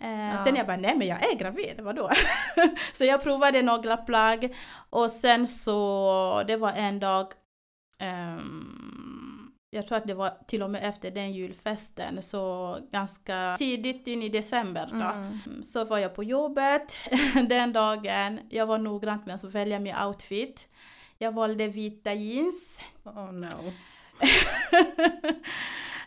[0.00, 0.44] Eh, Ja.
[0.44, 2.10] Sen jag bara, nej men jag är gravid, vadå?
[2.92, 4.56] så jag provade några plagg
[4.90, 7.26] och sen så, det var en dag,
[7.98, 14.06] ehm, jag tror att det var till och med efter den julfesten, så ganska tidigt
[14.06, 14.96] in i december då.
[15.46, 15.62] Mm.
[15.62, 16.96] Så var jag på jobbet
[17.48, 18.40] den dagen.
[18.50, 20.68] Jag var noggrant med att välja min outfit.
[21.18, 22.80] Jag valde vita jeans.
[23.04, 23.72] Oh no.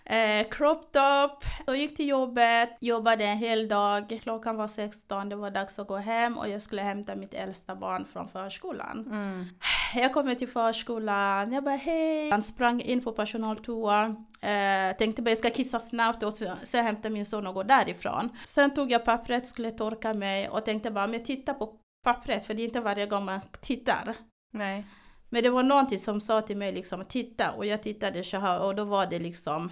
[0.09, 1.43] eh, crop top.
[1.65, 4.19] Så gick till jobbet, jobbade en hel dag.
[4.23, 7.75] Klockan var 16, det var dags att gå hem och jag skulle hämta mitt äldsta
[7.75, 9.05] barn från förskolan.
[9.05, 9.45] Mm.
[9.95, 12.31] Jag kommer till förskolan, jag bara hej.
[12.31, 14.15] Han sprang in på personaltoa.
[14.41, 17.63] Eh, tänkte bara jag ska kissa snabbt och sen, sen hämta min son och gå
[17.63, 18.29] därifrån.
[18.45, 22.53] Sen tog jag pappret, skulle torka mig och tänkte bara men titta på pappret för
[22.53, 24.15] det är inte varje gång man tittar.
[24.53, 24.85] Nej.
[25.29, 28.59] Men det var någonting som sa till mig liksom titta och jag tittade så här
[28.59, 29.71] och då var det liksom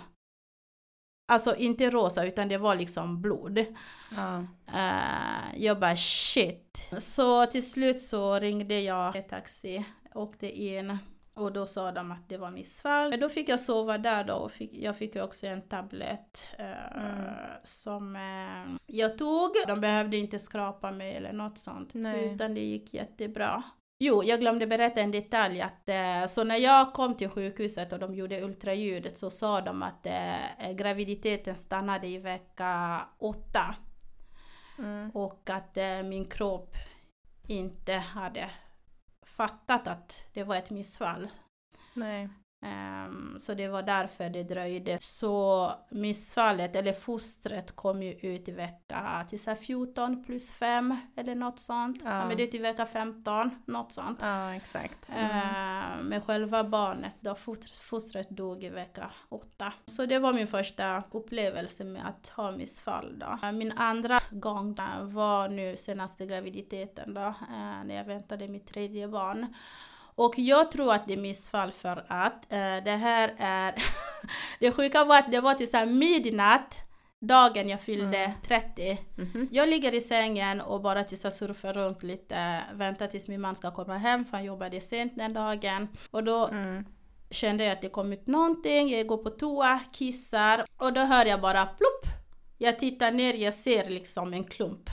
[1.28, 3.66] Alltså inte rosa utan det var liksom blod.
[4.16, 4.38] Ja.
[4.74, 6.90] Eh, jag bara shit.
[7.00, 9.86] Så till slut så ringde jag en taxi,
[10.16, 10.98] åkte in
[11.34, 13.10] och då sa de att det var missfall.
[13.10, 16.98] Men Då fick jag sova där då och fick, jag fick också en tablett eh,
[17.06, 17.34] Mm.
[17.64, 19.52] som eh, jag tog.
[19.68, 22.34] De behövde inte skrapa mig eller något sånt Nej.
[22.34, 23.64] utan det gick jättebra.
[24.00, 28.00] Jo, jag glömde berätta en detalj att eh, så när jag kom till sjukhuset och
[28.00, 33.76] de gjorde ultraljudet så sa de att eh, graviditeten stannade i vecka åtta
[34.78, 35.12] Mm.
[35.12, 36.76] och att eh, min kropp
[37.48, 38.50] inte hade
[39.26, 41.28] fattat att det var ett missfall.
[41.94, 42.30] Nej.
[42.66, 44.98] Ehm, så det var därför det dröjde.
[45.02, 50.98] Så missfallet, eller fostret, kom ju ut i vecka till så här 14 plus 5
[51.16, 52.02] eller något sånt.
[52.04, 52.26] Ja.
[52.26, 52.28] Ja.
[52.28, 54.20] men det är till vecka 15, något sånt.
[54.22, 55.10] Ja, exakt.
[55.10, 55.32] Mm.
[55.32, 57.36] Ehm, men själva barnet, då
[57.82, 59.74] fostret dog i vecka 8.
[59.86, 63.52] Så det var min första upplevelse med att ha missfall då.
[63.52, 69.54] Min andra gång var nu senaste graviditeten då, eh, när jag väntade mitt tredje barn.
[70.18, 73.76] Och jag tror att det är missfall för att eh, det här är...
[74.60, 76.80] det sjuka var att det var till så midnatt
[77.22, 78.32] dagen jag fyllde Mm.
[78.48, 78.98] 30.
[79.18, 79.48] Mhm.
[79.52, 83.42] Jag ligger i sängen och bara till så här surfar runt lite, väntar tills min
[83.42, 85.88] man ska komma hem för han jobbade sent den dagen.
[86.12, 86.86] Och då Mm.
[87.32, 91.26] kände jag att det kom ut någonting, jag går på toa, kissar och då hör
[91.26, 92.14] jag bara plopp.
[92.58, 94.90] Jag tittar ner, jag ser liksom en klump.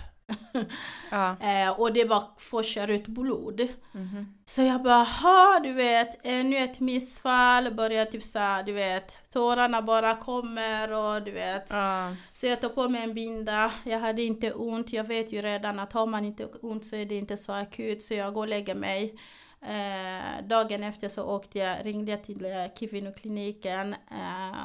[1.11, 1.37] Ja.
[1.41, 3.69] eh, och det bara forsar ut blod.
[3.93, 4.35] Mhm.
[4.47, 9.83] Så jag bara, ha du vet, ännu ett missfall, börjar typ såhär, du vet, tårarna
[9.83, 11.67] bara kommer och du vet.
[11.71, 12.17] Ja.
[12.33, 15.79] Så jag tog på mig en binda, jag hade inte ont, jag vet ju redan
[15.79, 18.49] att har man inte ont så är det inte så akut så jag går och
[18.49, 19.15] lägger mig.
[19.63, 24.59] Eh, dagen efter så åkte jag, ringde jag till eh, kvinnokliniken eh,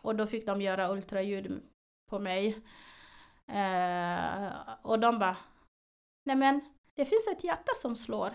[0.00, 1.62] och då fick de göra ultraljud
[2.10, 2.56] på mig.
[3.48, 5.36] Eh, och de bara,
[6.26, 6.60] nej men
[6.96, 8.30] det finns ett hjärta som slår.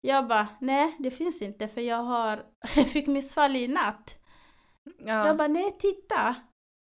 [0.00, 2.42] Jag bara, nej det finns inte för jag har,
[2.76, 4.14] jag fick missfall i natt.
[4.98, 5.26] Ja.
[5.26, 6.34] Jag bara, nej titta!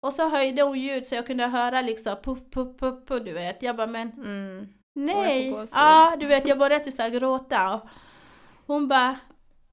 [0.06, 3.32] Och så höjde hon ljud så jag kunde höra liksom puff, puff, puff, puff, du
[3.32, 3.62] vet.
[3.62, 4.68] Jag bara, men Mm.
[4.96, 5.50] nej!
[5.72, 7.74] Ja, du vet, jag började så här gråta.
[7.76, 7.90] Och
[8.68, 9.20] hon bara,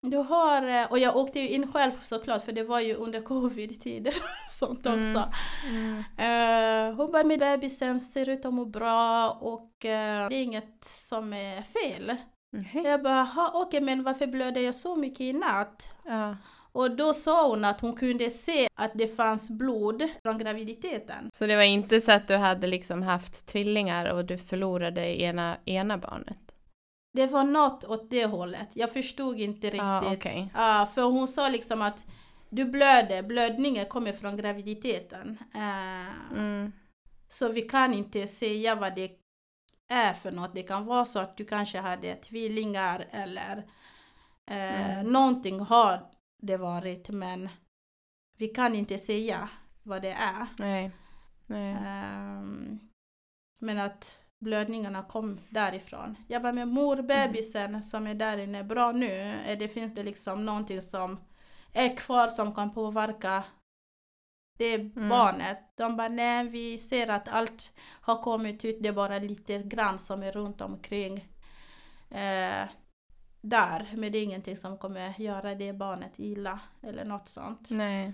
[0.03, 0.63] du har...
[0.69, 4.51] eh," Och jag åkte ju in själv såklart, för det var ju under covid-tider och
[4.51, 4.99] sånt Mm.
[5.01, 5.33] också.
[5.71, 5.99] Mm.
[6.19, 10.85] Eh, hon bara, min bebisen ser ut att må bra och eh, det är inget
[10.85, 12.17] som är fel.
[12.57, 12.85] Mhm.
[12.85, 15.89] Jag bara, "Ha, okej men varför blödde jag så mycket i natt?
[16.05, 16.37] Ja.
[16.75, 21.31] Och då sa hon att hon kunde se att det fanns blod från graviditeten.
[21.33, 25.57] Så det var inte så att du hade liksom haft tvillingar och du förlorade ena,
[25.65, 26.42] ena barnet?
[27.13, 28.69] Det var något åt det hållet.
[28.73, 29.79] Jag förstod inte riktigt.
[29.83, 30.51] Ja, okej.
[30.55, 32.07] Ja, för hon sa liksom att
[32.51, 35.39] du blöder, blödningen kommer från graviditeten.
[35.55, 36.73] Eh, Mm.
[37.29, 39.11] Så vi kan inte säga vad det
[39.93, 40.55] är för något.
[40.55, 43.57] Det kan vara så att du kanske hade tvillingar eller
[44.51, 45.07] eh, Mm.
[45.13, 46.11] någonting har
[46.43, 47.49] det varit men
[48.39, 49.49] vi kan inte säga
[49.83, 50.47] vad det är.
[50.59, 50.91] Nej.
[51.47, 51.77] Nej.
[51.87, 52.79] Ehm,
[53.59, 56.17] men att blödningarna kom därifrån.
[56.29, 59.39] Jag bara, men morbebisen som är där inne bra nu.
[59.59, 61.21] Det, finns det liksom någonting som
[61.73, 63.45] är kvar som kan påverka
[64.59, 65.09] det Mm.
[65.09, 65.59] barnet?
[65.77, 69.99] De bara, nej vi ser att allt har kommit ut, det är bara lite grann
[69.99, 71.17] som är runt omkring
[72.11, 72.65] eh,
[73.41, 73.91] där.
[73.95, 77.71] Men det är ingenting som kommer göra det barnet illa eller något sånt.
[77.71, 78.13] Nej.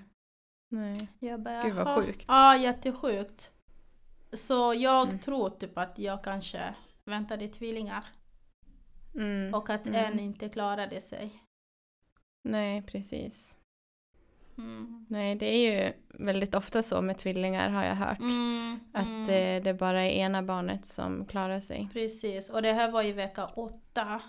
[0.70, 1.08] Nej.
[1.18, 2.24] Jag bara, Gud, vad sjukt.
[2.28, 3.50] Ja, jättesjukt.
[4.32, 5.18] Så jag Mm.
[5.18, 8.04] tror typ att jag kanske väntade tvillingar
[9.14, 9.54] Mm.
[9.54, 10.04] och att Mm.
[10.12, 11.42] en inte klarade sig.
[12.48, 13.56] Nej, precis.
[14.58, 15.06] Mm.
[15.08, 15.92] Nej, det är ju
[16.24, 18.20] väldigt ofta så med tvillingar har jag hört.
[18.20, 19.30] Mm, Att mm.
[19.30, 21.88] eh, det bara är ena barnet som klarar sig.
[21.92, 24.22] Precis, och det här var i vecka åtta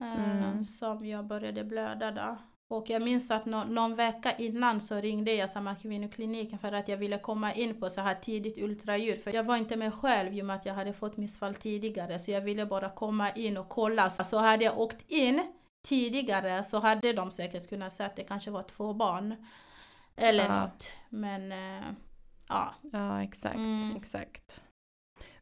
[0.00, 2.36] eh, som jag började blöda då.
[2.70, 6.88] Och jag minns att nå- någon vecka innan så ringde jag samma kvinnokliniken för att
[6.88, 9.22] jag ville komma in på så här tidigt ultraljud.
[9.22, 12.18] För jag var inte mig själv i och med att jag hade fått missfall tidigare.
[12.18, 14.10] Så jag ville bara komma in och kolla.
[14.10, 15.42] Så hade jag åkt in
[15.88, 19.46] tidigare så hade de säkert kunnat säga att det kanske var två barn.
[20.16, 20.60] Eller Ja.
[20.60, 20.90] något.
[21.08, 21.86] Men eh,
[22.48, 22.74] ja.
[22.92, 23.56] Ja, exakt.
[23.56, 23.96] Mm.
[23.96, 24.62] exakt.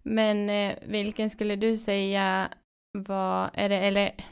[0.02, 2.48] Men eh, vilken skulle du säga
[2.92, 4.24] var, är det, eller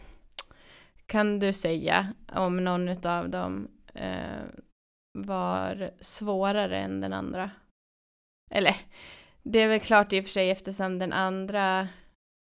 [1.07, 4.43] kan du säga om någon av dem eh,
[5.19, 7.51] var svårare än den andra?
[8.51, 8.77] Eller,
[9.43, 11.89] det är väl klart i och för sig eftersom den andra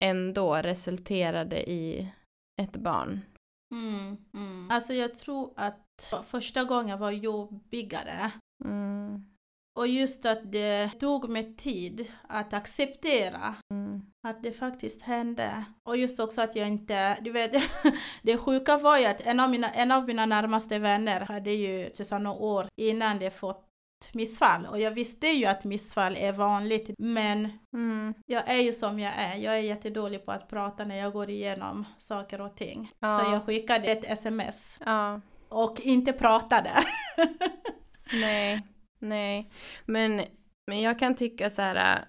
[0.03, 2.11] ändå resulterade i
[2.61, 3.21] ett barn.
[3.71, 4.67] Mm, mm.
[4.71, 8.31] Alltså jag tror att första gången var jobbigare.
[8.65, 9.34] Mm,
[9.77, 15.65] Och just att det tog mig tid att acceptera mm, att det faktiskt hände.
[15.87, 17.51] Och just också att jag inte, du vet,
[18.21, 21.89] det sjuka var ju att en av mina, en av mina närmaste vänner hade ju
[21.89, 23.61] tusen några år innan det fått
[24.13, 28.13] missfall och jag visste ju att missfall är vanligt men Mm.
[28.25, 29.35] jag är ju som jag är.
[29.35, 32.91] Jag är jättedålig på att prata när jag går igenom saker och ting.
[32.99, 33.19] Ja.
[33.19, 35.21] Så jag skickade ett sms Ja.
[35.49, 36.69] och inte pratade.
[38.13, 38.61] Nej,
[39.09, 39.51] nej.
[39.85, 40.21] Men,
[40.67, 42.05] men jag kan tycka så här, äh,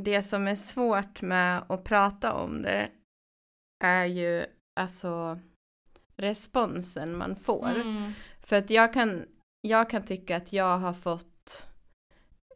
[0.00, 2.90] det som är svårt med att prata om det
[3.84, 4.44] är ju
[4.80, 5.38] alltså
[6.16, 7.70] responsen man får.
[7.70, 8.12] Mm.
[8.40, 9.26] För att jag kan,
[9.60, 11.66] jag kan tycka att jag har fått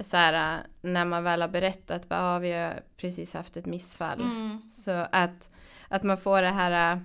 [0.00, 3.66] så här, äh, när man väl har berättat, att ah, vi har precis haft ett
[3.66, 4.20] missfall.
[4.20, 4.70] Mm.
[4.70, 5.50] Så att,
[5.88, 7.02] att man får det här, äh,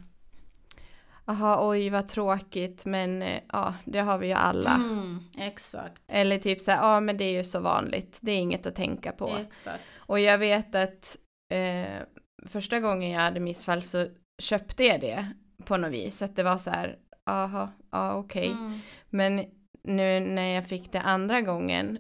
[1.26, 4.74] aha oj vad tråkigt men äh, ja det har vi ju alla.
[4.76, 5.20] Mm.
[5.38, 6.02] Exakt.
[6.08, 8.76] Eller typ så här, ja men det är ju så vanligt, det är inget att
[8.76, 9.30] tänka på.
[9.42, 9.84] Exakt.
[10.00, 11.18] Och jag vet att
[11.50, 12.02] eh,
[12.48, 14.08] första gången jag hade missfall så
[14.42, 15.34] köpte jag det
[15.66, 16.22] på något vis.
[16.22, 18.52] Att det var så här, aha, ja okej.
[18.52, 18.80] Mm.
[19.10, 19.46] Men
[19.84, 22.00] nu när jag fick det andra gången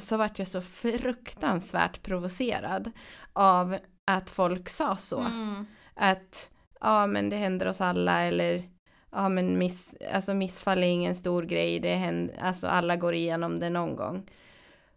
[0.00, 2.90] så vart jag så fruktansvärt provocerad
[3.32, 5.20] av att folk sa så.
[5.20, 5.66] Mm.
[5.94, 6.50] Att
[6.82, 8.62] ja men det händer oss alla eller
[9.12, 13.58] ja men miss, alltså missfall är ingen stor grej, det händer, alltså alla går igenom
[13.58, 14.30] det någon gång.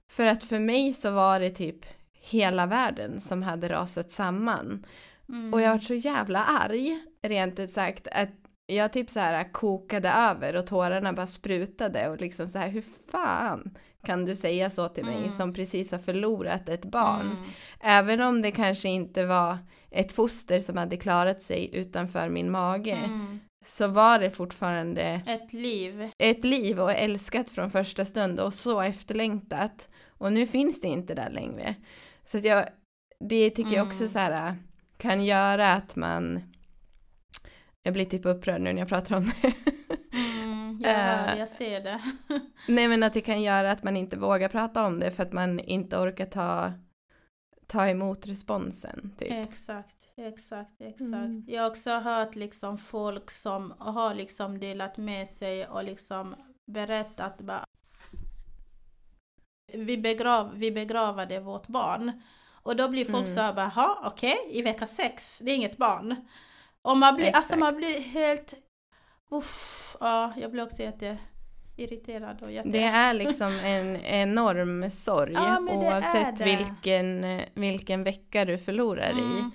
[0.07, 4.85] För att för mig så var det typ hela världen som hade rasat samman.
[5.29, 5.53] Mm.
[5.53, 8.29] Och jag var så jävla arg, rent ut sagt, att
[8.67, 12.83] jag typ så här kokade över och tårarna bara sprutade och liksom så här, hur
[13.11, 15.29] fan kan du säga så till mig Mm.
[15.31, 17.25] som precis har förlorat ett barn?
[17.25, 17.49] Mm.
[17.81, 19.57] Även om det kanske inte var
[19.95, 23.39] ett foster som hade klarat sig utanför min mage Mm.
[23.65, 26.09] så var det fortfarande Ett liv.
[26.17, 29.87] ett liv och älskat från första stund och så efterlängtat.
[30.07, 31.75] Och nu finns det inte där längre.
[32.25, 32.65] Så att jag,
[33.19, 34.09] det tycker jag också Mm.
[34.13, 34.55] så här
[34.97, 36.41] kan göra att man
[37.83, 39.53] jag blir typ upprörd nu när jag pratar om det.
[40.13, 40.79] Mm.
[40.83, 41.39] Jag, hör, Eh.
[41.39, 42.01] jag ser det.
[42.67, 45.33] Nej men att det kan göra att man inte vågar prata om det för att
[45.33, 46.73] man inte orkar ta,
[47.75, 49.15] ta emot responsen.
[49.17, 49.31] Typ.
[49.31, 51.01] Exakt, exakt, exakt.
[51.13, 51.43] Mm.
[51.47, 56.35] Jag har också hört liksom folk som har liksom delat med sig och liksom
[56.65, 57.65] berättat bara
[59.73, 62.21] vi, begrav, vi begravade vårt barn.
[62.63, 63.35] Och då blir folk Mm.
[63.35, 66.15] så här bara, "Ha, okej, i vecka sex, det är inget barn.
[66.81, 68.53] Och man blir, alltså man blir helt,
[69.31, 71.17] uff, ja, jag blir också jätte
[71.75, 72.69] irriterad och jätte...
[72.69, 79.39] Det är liksom en enorm sorg Ja, oavsett vilken, vilken vecka du förlorar i.
[79.39, 79.51] Mm.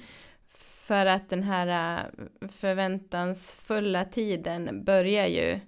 [0.87, 5.61] För att den här äh, förväntansfulla tiden börjar ju,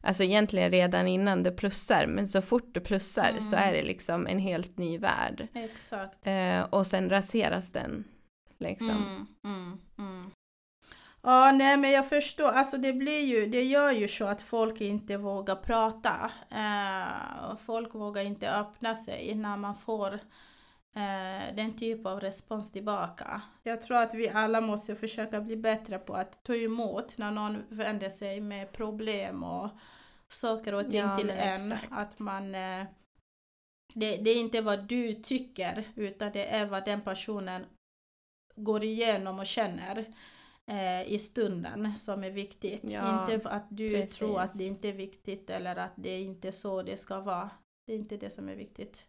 [0.00, 3.40] alltså egentligen redan innan du plussar, men så fort du plussar Mm.
[3.42, 5.48] så är det liksom en helt ny värld.
[5.54, 6.26] Exakt.
[6.26, 8.04] Eh, och sen raseras den.
[8.58, 8.88] Liksom.
[8.88, 10.30] Mm, mm, mm.
[11.26, 14.80] Ja, nej men jag förstår, alltså det blir ju, det gör ju så att folk
[14.80, 16.30] inte vågar prata.
[16.50, 20.14] Eh, folk vågar inte öppna sig när man får
[20.94, 23.42] eh, den typ av respons tillbaka.
[23.62, 27.62] Jag tror att vi alla måste försöka bli bättre på att ta emot när någon
[27.68, 29.70] vänder sig med problem och
[30.28, 31.72] saker och ting Ja, till en.
[31.72, 31.92] exakt.
[31.92, 32.84] Att man eh,
[33.94, 37.64] det, det är inte vad du tycker utan det är vad den personen
[38.56, 40.06] går igenom och känner
[40.70, 42.90] eh, i stunden som är viktigt.
[42.90, 44.16] Ja, inte att du precis.
[44.16, 47.20] tror att det inte är viktigt eller att det är inte är så det ska
[47.20, 47.50] vara.
[47.86, 49.06] Det är inte det som är viktigt.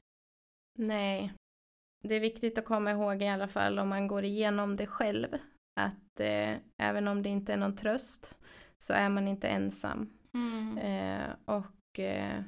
[0.77, 1.33] Nej.
[2.03, 5.37] Det är viktigt att komma ihåg i alla fall om man går igenom det själv.
[5.79, 8.35] Att eh, även om det inte är någon tröst
[8.77, 10.13] så är man inte ensam.
[10.33, 10.77] Mm.
[10.77, 12.43] Eh, och eh,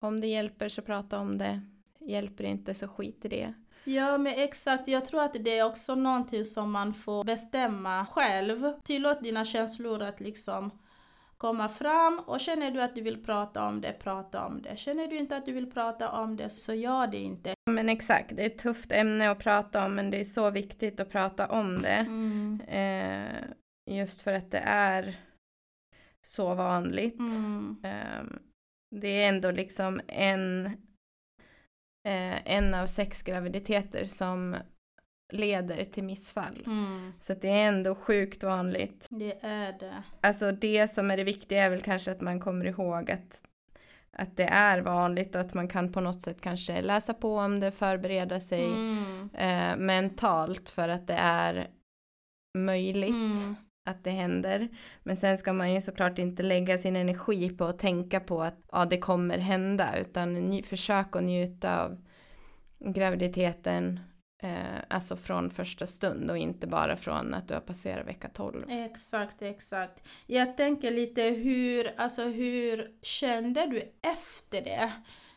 [0.00, 1.62] om det hjälper så prata om det.
[1.98, 3.54] Hjälper inte så skit i det.
[3.84, 8.72] Ja men exakt, jag tror att det är också någonting som man får bestämma själv.
[8.82, 10.70] Tillåt dina känslor att liksom
[11.36, 14.76] komma fram och känner du att du vill prata om det, prata om det.
[14.76, 17.54] Känner du inte att du vill prata om det så gör det inte.
[17.70, 21.00] Men exakt, det är ett tufft ämne att prata om men det är så viktigt
[21.00, 21.88] att prata om det.
[21.88, 22.60] Mm.
[22.68, 25.16] Eh, just för att det är
[26.22, 27.18] så vanligt.
[27.18, 27.76] Mm.
[27.82, 28.38] Ehm,
[28.90, 30.70] det är ändå liksom en,
[32.08, 34.56] eh, en av sex graviditeter som
[35.32, 36.62] leder till missfall.
[36.66, 37.12] Mm.
[37.20, 39.06] Så det är ändå sjukt vanligt.
[39.10, 40.02] Det är det.
[40.20, 43.42] Alltså det som är det viktiga är väl kanske att man kommer ihåg att,
[44.12, 47.60] att det är vanligt och att man kan på något sätt kanske läsa på om
[47.60, 49.30] det, förbereda sig Mm.
[49.34, 51.68] eh, mentalt för att det är
[52.58, 54.68] möjligt Mm att det händer.
[55.02, 58.58] Men sen ska man ju såklart inte lägga sin energi på att tänka på att
[58.72, 62.04] ja, det kommer hända utan ny, försök att njuta av
[62.78, 64.00] graviditeten
[64.42, 68.70] eh, alltså från första stund och inte bara från att du har passerat vecka 12.
[68.70, 70.08] Exakt, exakt.
[70.26, 74.92] Jag tänker lite hur, alltså hur kände du efter det?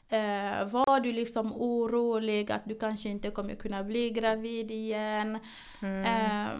[0.09, 5.39] Eh, var du liksom orolig att du kanske inte kommer kunna bli gravid igen?
[5.81, 6.05] Mm.
[6.05, 6.59] Eh,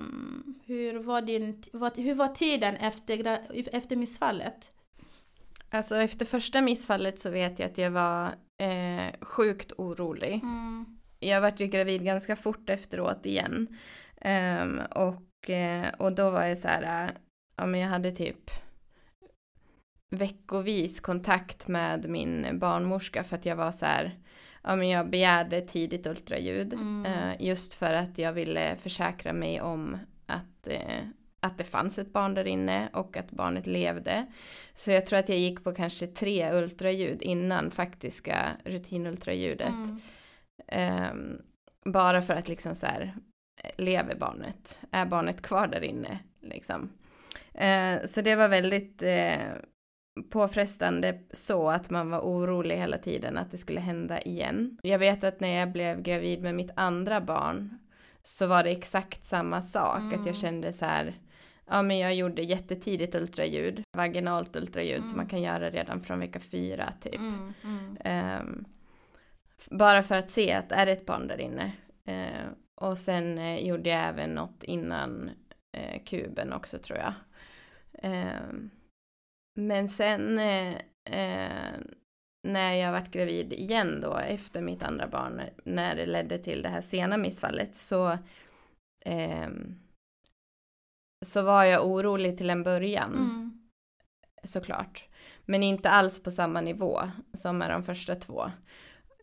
[0.65, 3.39] hur, var din, vad, hur var tiden efter,
[3.71, 4.71] efter missfallet?
[5.69, 8.25] Alltså efter första missfallet så vet jag att jag var
[8.57, 10.33] eh, sjukt orolig.
[10.33, 10.85] Mm.
[11.19, 13.77] Jag vart ju gravid ganska fort efteråt igen.
[14.21, 17.11] Ehm, och, eh, och då var jag så här,
[17.55, 18.51] ja men jag hade typ
[20.15, 24.19] veckovis kontakt med min barnmorska för att jag var så här,
[24.63, 26.73] ja men jag begärde tidigt ultraljud.
[26.73, 27.05] Mm.
[27.05, 30.99] eh, just för att jag ville försäkra mig om att, eh,
[31.39, 34.25] att det fanns ett barn där inne och att barnet levde.
[34.73, 39.67] Så jag tror att jag gick på kanske tre ultraljud innan faktiska rutinultraljudet.
[39.67, 40.01] Mm.
[40.67, 41.41] Ehm,
[41.85, 43.15] bara för att liksom så här,
[43.77, 44.79] lever barnet?
[44.91, 46.19] Är barnet kvar där inne?
[46.41, 46.89] Liksom.
[47.53, 49.37] Eh, så det var väldigt eh,
[50.29, 54.77] påfrestande så att man var orolig hela tiden att det skulle hända igen.
[54.83, 57.77] Jag vet att när jag blev gravid med mitt andra barn
[58.23, 60.19] så var det exakt samma sak, Mm.
[60.21, 61.13] att jag kände så här
[61.67, 65.17] Ja men jag gjorde jättetidigt ultraljud, vaginalt ultraljud som Mm.
[65.17, 67.15] man kan göra redan från vecka fyra typ.
[67.19, 67.53] Mm.
[68.03, 68.65] Mm.
[69.57, 71.71] F- bara för att se att är det ett barn där inne.
[72.05, 75.29] Eh, och sen eh, gjorde jag även något innan
[75.71, 77.13] eh, kuben också tror jag.
[78.03, 78.69] Ehm,
[79.55, 80.75] men sen eh,
[81.05, 81.79] eh,
[82.43, 86.69] när jag vart gravid igen då efter mitt andra barn när det ledde till det
[86.69, 88.17] här sena missfallet så
[89.05, 89.79] ehm,
[91.25, 93.67] så var jag orolig till en början Mm.
[94.43, 95.09] såklart.
[95.45, 96.99] Men inte alls på samma nivå
[97.33, 98.51] som med de första två.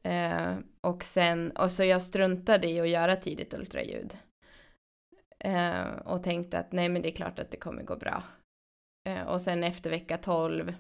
[0.03, 4.17] Eh, och sen, och så jag struntade i att göra tidigt ultraljud.
[5.39, 8.23] Eh, och tänkte att nej men det är klart att det kommer gå bra.
[9.05, 10.75] Eh, och sen efter vecka 12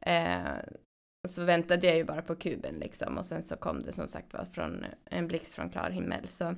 [0.00, 0.44] eh,
[1.28, 4.32] så väntade jag ju bara på kuben liksom och sen så kom det som sagt
[4.32, 6.28] var från en blixt från klar himmel.
[6.28, 6.54] Så,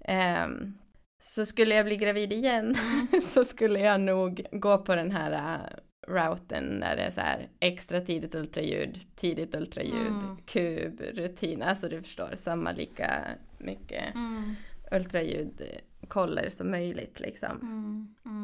[0.00, 0.78] ehm,
[1.22, 2.74] så skulle jag bli gravid igen
[3.22, 5.60] så skulle jag nog gå på den här äh,
[6.08, 10.36] routen där det är så här extra tidigt ultraljud, tidigt ultraljud, Mm.
[10.46, 13.24] kub, rutin, alltså du förstår, samma lika
[13.58, 14.54] mycket Mm.
[14.92, 17.50] ultraljudkoller som möjligt liksom.
[17.62, 18.14] Mm.
[18.26, 18.41] Mm.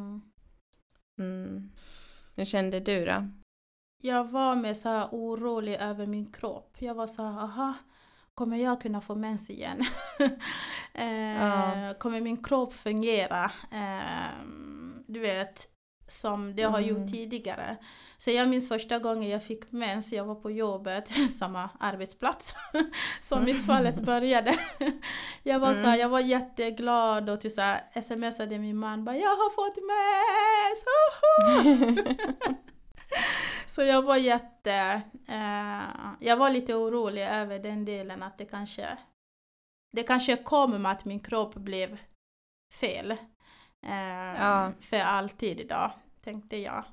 [2.39, 3.28] Hur kände du då?
[4.03, 6.76] Jag var med så här orolig över min kropp.
[6.78, 7.74] Jag var så här, aha,
[8.34, 9.84] kommer jag kunna få mens igen?
[10.95, 11.95] eh, Ja.
[11.99, 13.45] Kommer min kropp fungera?
[13.72, 14.45] Eh,
[15.07, 15.68] du vet,
[16.09, 16.88] som det har Mm.
[16.88, 17.76] gjort tidigare.
[18.18, 22.54] Så jag minns första gången jag fick mens, jag var på jobbet, samma arbetsplats
[23.20, 24.54] som missfallet började.
[25.42, 26.00] jag var så här, Mm.
[26.00, 30.84] jag var jätteglad och till så här, smsade min man bara, jag har fått mens!
[33.66, 35.82] Så jag var jätte, eh,
[36.20, 38.98] jag var lite orolig över den delen att det kanske,
[39.92, 41.98] det kanske kom med att min kropp blev
[42.80, 43.16] fel.
[43.83, 44.72] Eh, Ja.
[44.81, 45.91] För alltid idag,
[46.24, 46.85] tänkte jag.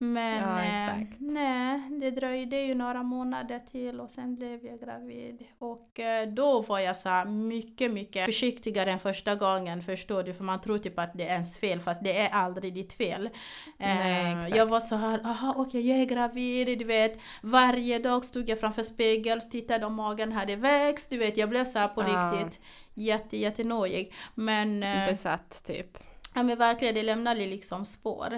[0.00, 5.44] Men Ja, eh, nej, det dröjde ju några månader till och sen blev jag gravid.
[5.58, 10.34] Och eh, då var jag så mycket, mycket försiktigare än första gången, förstår du?
[10.34, 13.26] För man tror typ att det är ens fel, fast det är aldrig ditt fel.
[13.26, 13.30] Eh,
[13.78, 14.56] Nej, exakt.
[14.56, 17.20] jag var så här, aha okej jag är gravid, du vet.
[17.42, 21.36] Varje dag stod jag framför spegeln, tittade om magen hade växt, du vet.
[21.36, 22.32] Jag blev så på Ja.
[22.32, 22.60] riktigt
[22.94, 24.14] jätte, jättenojig.
[24.34, 25.98] Men eh, Besatt typ.
[26.38, 28.34] Ja men verkligen, det lämnade liksom spår.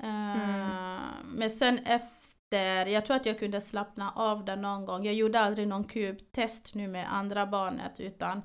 [0.00, 1.00] Eh, Mm.
[1.24, 5.04] Men sen efter, jag tror att jag kunde slappna av där någon gång.
[5.04, 8.38] Jag gjorde aldrig någon kubtest nu med andra barnet utan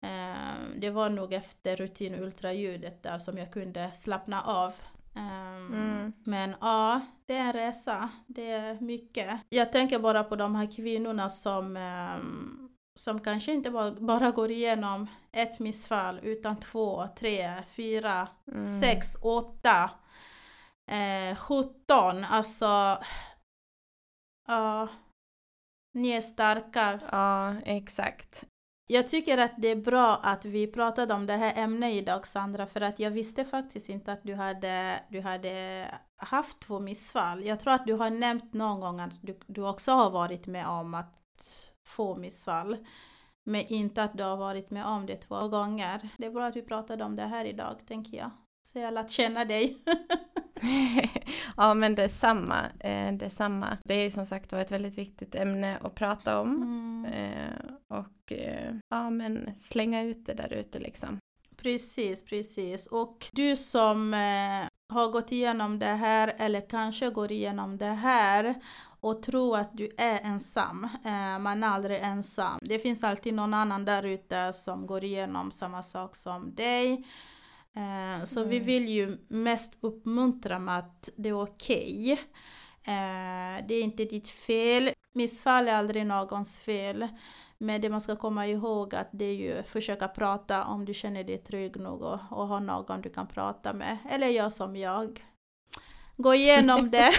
[0.00, 4.74] eh, det var nog efter rutinultraljudet där som jag kunde slappna av.
[5.16, 6.12] Eh, Mm.
[6.24, 8.08] Men ja, det är en resa.
[8.26, 9.40] Det är mycket.
[9.48, 12.67] Jag tänker bara på de här kvinnorna som ehm,
[12.98, 18.66] som kanske inte bara, bara går igenom ett missfall utan två, tre, fyra, Mm.
[18.66, 19.90] sex, åtta,
[20.90, 22.24] eh, sjutton.
[22.24, 22.98] Alltså,
[24.46, 24.88] ja,
[25.94, 27.00] ni är starka.
[27.12, 28.44] Ja, exakt.
[28.90, 32.66] Jag tycker att det är bra att vi pratade om det här ämnet idag Sandra,
[32.66, 35.86] för att jag visste faktiskt inte att du hade, du hade
[36.16, 37.44] haft två missfall.
[37.44, 40.66] Jag tror att du har nämnt någon gång att du, du också har varit med
[40.66, 41.14] om att
[41.88, 42.76] få missfall.
[43.44, 46.08] Men inte att du har varit med om det två gånger.
[46.16, 48.30] Det är bra att vi pratade om det här idag, tänker jag.
[48.62, 49.78] Så jag har lärt känna dig.
[51.56, 52.66] ja men det är samma.
[52.78, 53.78] Det är samma.
[53.84, 56.62] Det är ju som sagt var ett väldigt viktigt ämne att prata om.
[56.62, 57.04] Mm.
[57.04, 61.18] Eh, och eh, ja men slänga ut det där ute liksom.
[61.56, 62.86] Precis, precis.
[62.86, 68.54] Och du som eh, har gått igenom det här eller kanske går igenom det här
[69.00, 70.88] och tro att du är ensam.
[71.04, 72.58] Eh, man är aldrig ensam.
[72.62, 76.92] Det finns alltid någon annan där ute som går igenom samma sak som dig.
[77.76, 78.50] Eh, så mm.
[78.50, 82.12] vi vill ju mest uppmuntra med att det är okej.
[82.12, 82.94] Okay.
[82.94, 84.90] Eh, det är inte ditt fel.
[85.14, 87.08] Missfall är aldrig någons fel.
[87.60, 91.24] Men det man ska komma ihåg att det är ju försöka prata om du känner
[91.24, 93.98] dig trygg nog och, och ha någon du kan prata med.
[94.10, 95.24] Eller gör som jag.
[96.16, 97.10] Gå igenom det.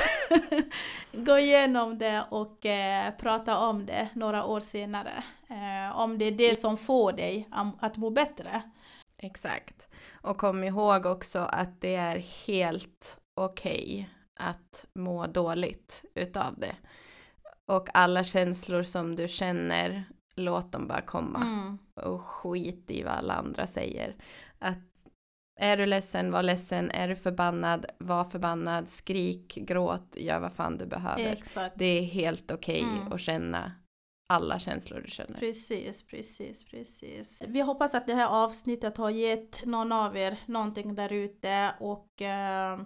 [1.11, 5.23] Gå igenom det och eh, prata om det några år senare.
[5.49, 8.61] Eh, om det är det som får dig att må bättre.
[9.17, 9.87] Exakt.
[10.21, 12.17] Och kom ihåg också att det är
[12.47, 14.05] helt okej okay
[14.39, 16.75] att må dåligt utav det.
[17.65, 20.05] Och alla känslor som du känner,
[20.39, 21.39] låt dem bara komma.
[21.41, 21.77] Mm.
[21.95, 24.15] Och skit i vad alla andra säger.
[24.59, 24.77] Att
[25.59, 26.91] är du ledsen, var ledsen.
[26.91, 28.89] Är du förbannad, var förbannad.
[28.89, 31.31] Skrik, gråt, gör vad fan du behöver.
[31.31, 31.75] Exakt.
[31.77, 33.13] Det är helt okej okay mm.
[33.13, 33.71] att känna
[34.31, 35.39] alla känslor du känner.
[35.39, 37.43] Precis, precis, precis.
[37.47, 42.21] Vi hoppas att det här avsnittet har gett någon av er någonting där ute och
[42.21, 42.79] eh,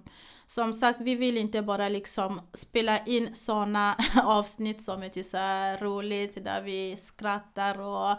[0.48, 5.38] som sagt, vi vill inte bara liksom spela in sådana avsnitt som är typ så
[5.86, 8.12] roligt där vi skrattar och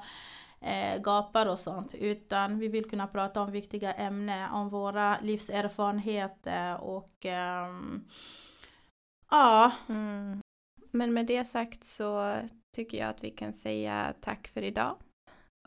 [0.67, 6.81] eh, gapar och sånt utan vi vill kunna prata om viktiga ämnen, om våra livserfarenheter
[6.81, 7.69] och eh,
[9.31, 9.73] ja.
[9.89, 10.41] Mm.
[10.91, 12.41] Men med det sagt så
[12.75, 14.97] tycker jag att vi kan säga tack för idag.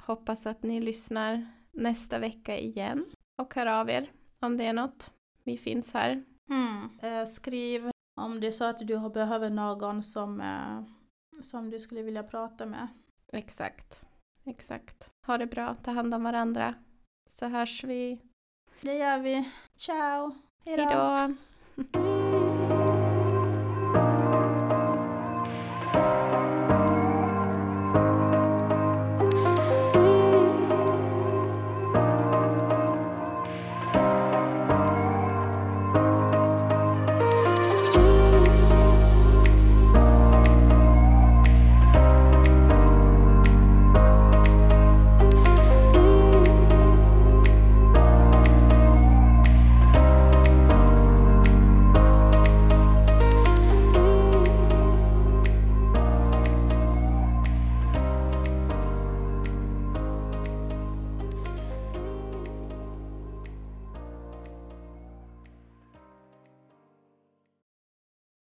[0.02, 3.06] Hoppas att ni lyssnar nästa vecka igen
[3.42, 5.12] och hör av er om det är något.
[5.44, 6.24] Vi finns här.
[6.50, 7.00] Mm.
[7.02, 7.92] Eh, skriv
[8.22, 10.84] om det är så att du behöver någon som, eh,
[11.42, 12.88] som du skulle vilja prata med.
[13.34, 14.02] Exakt.
[14.46, 15.10] Exakt.
[15.28, 16.74] Ha det bra, ta hand om varandra.
[17.30, 18.22] Så hörs vi.
[18.82, 19.52] Det gör vi.
[19.76, 20.36] Ciao.
[20.66, 20.84] Hejdå.
[20.84, 22.18] Hejdå.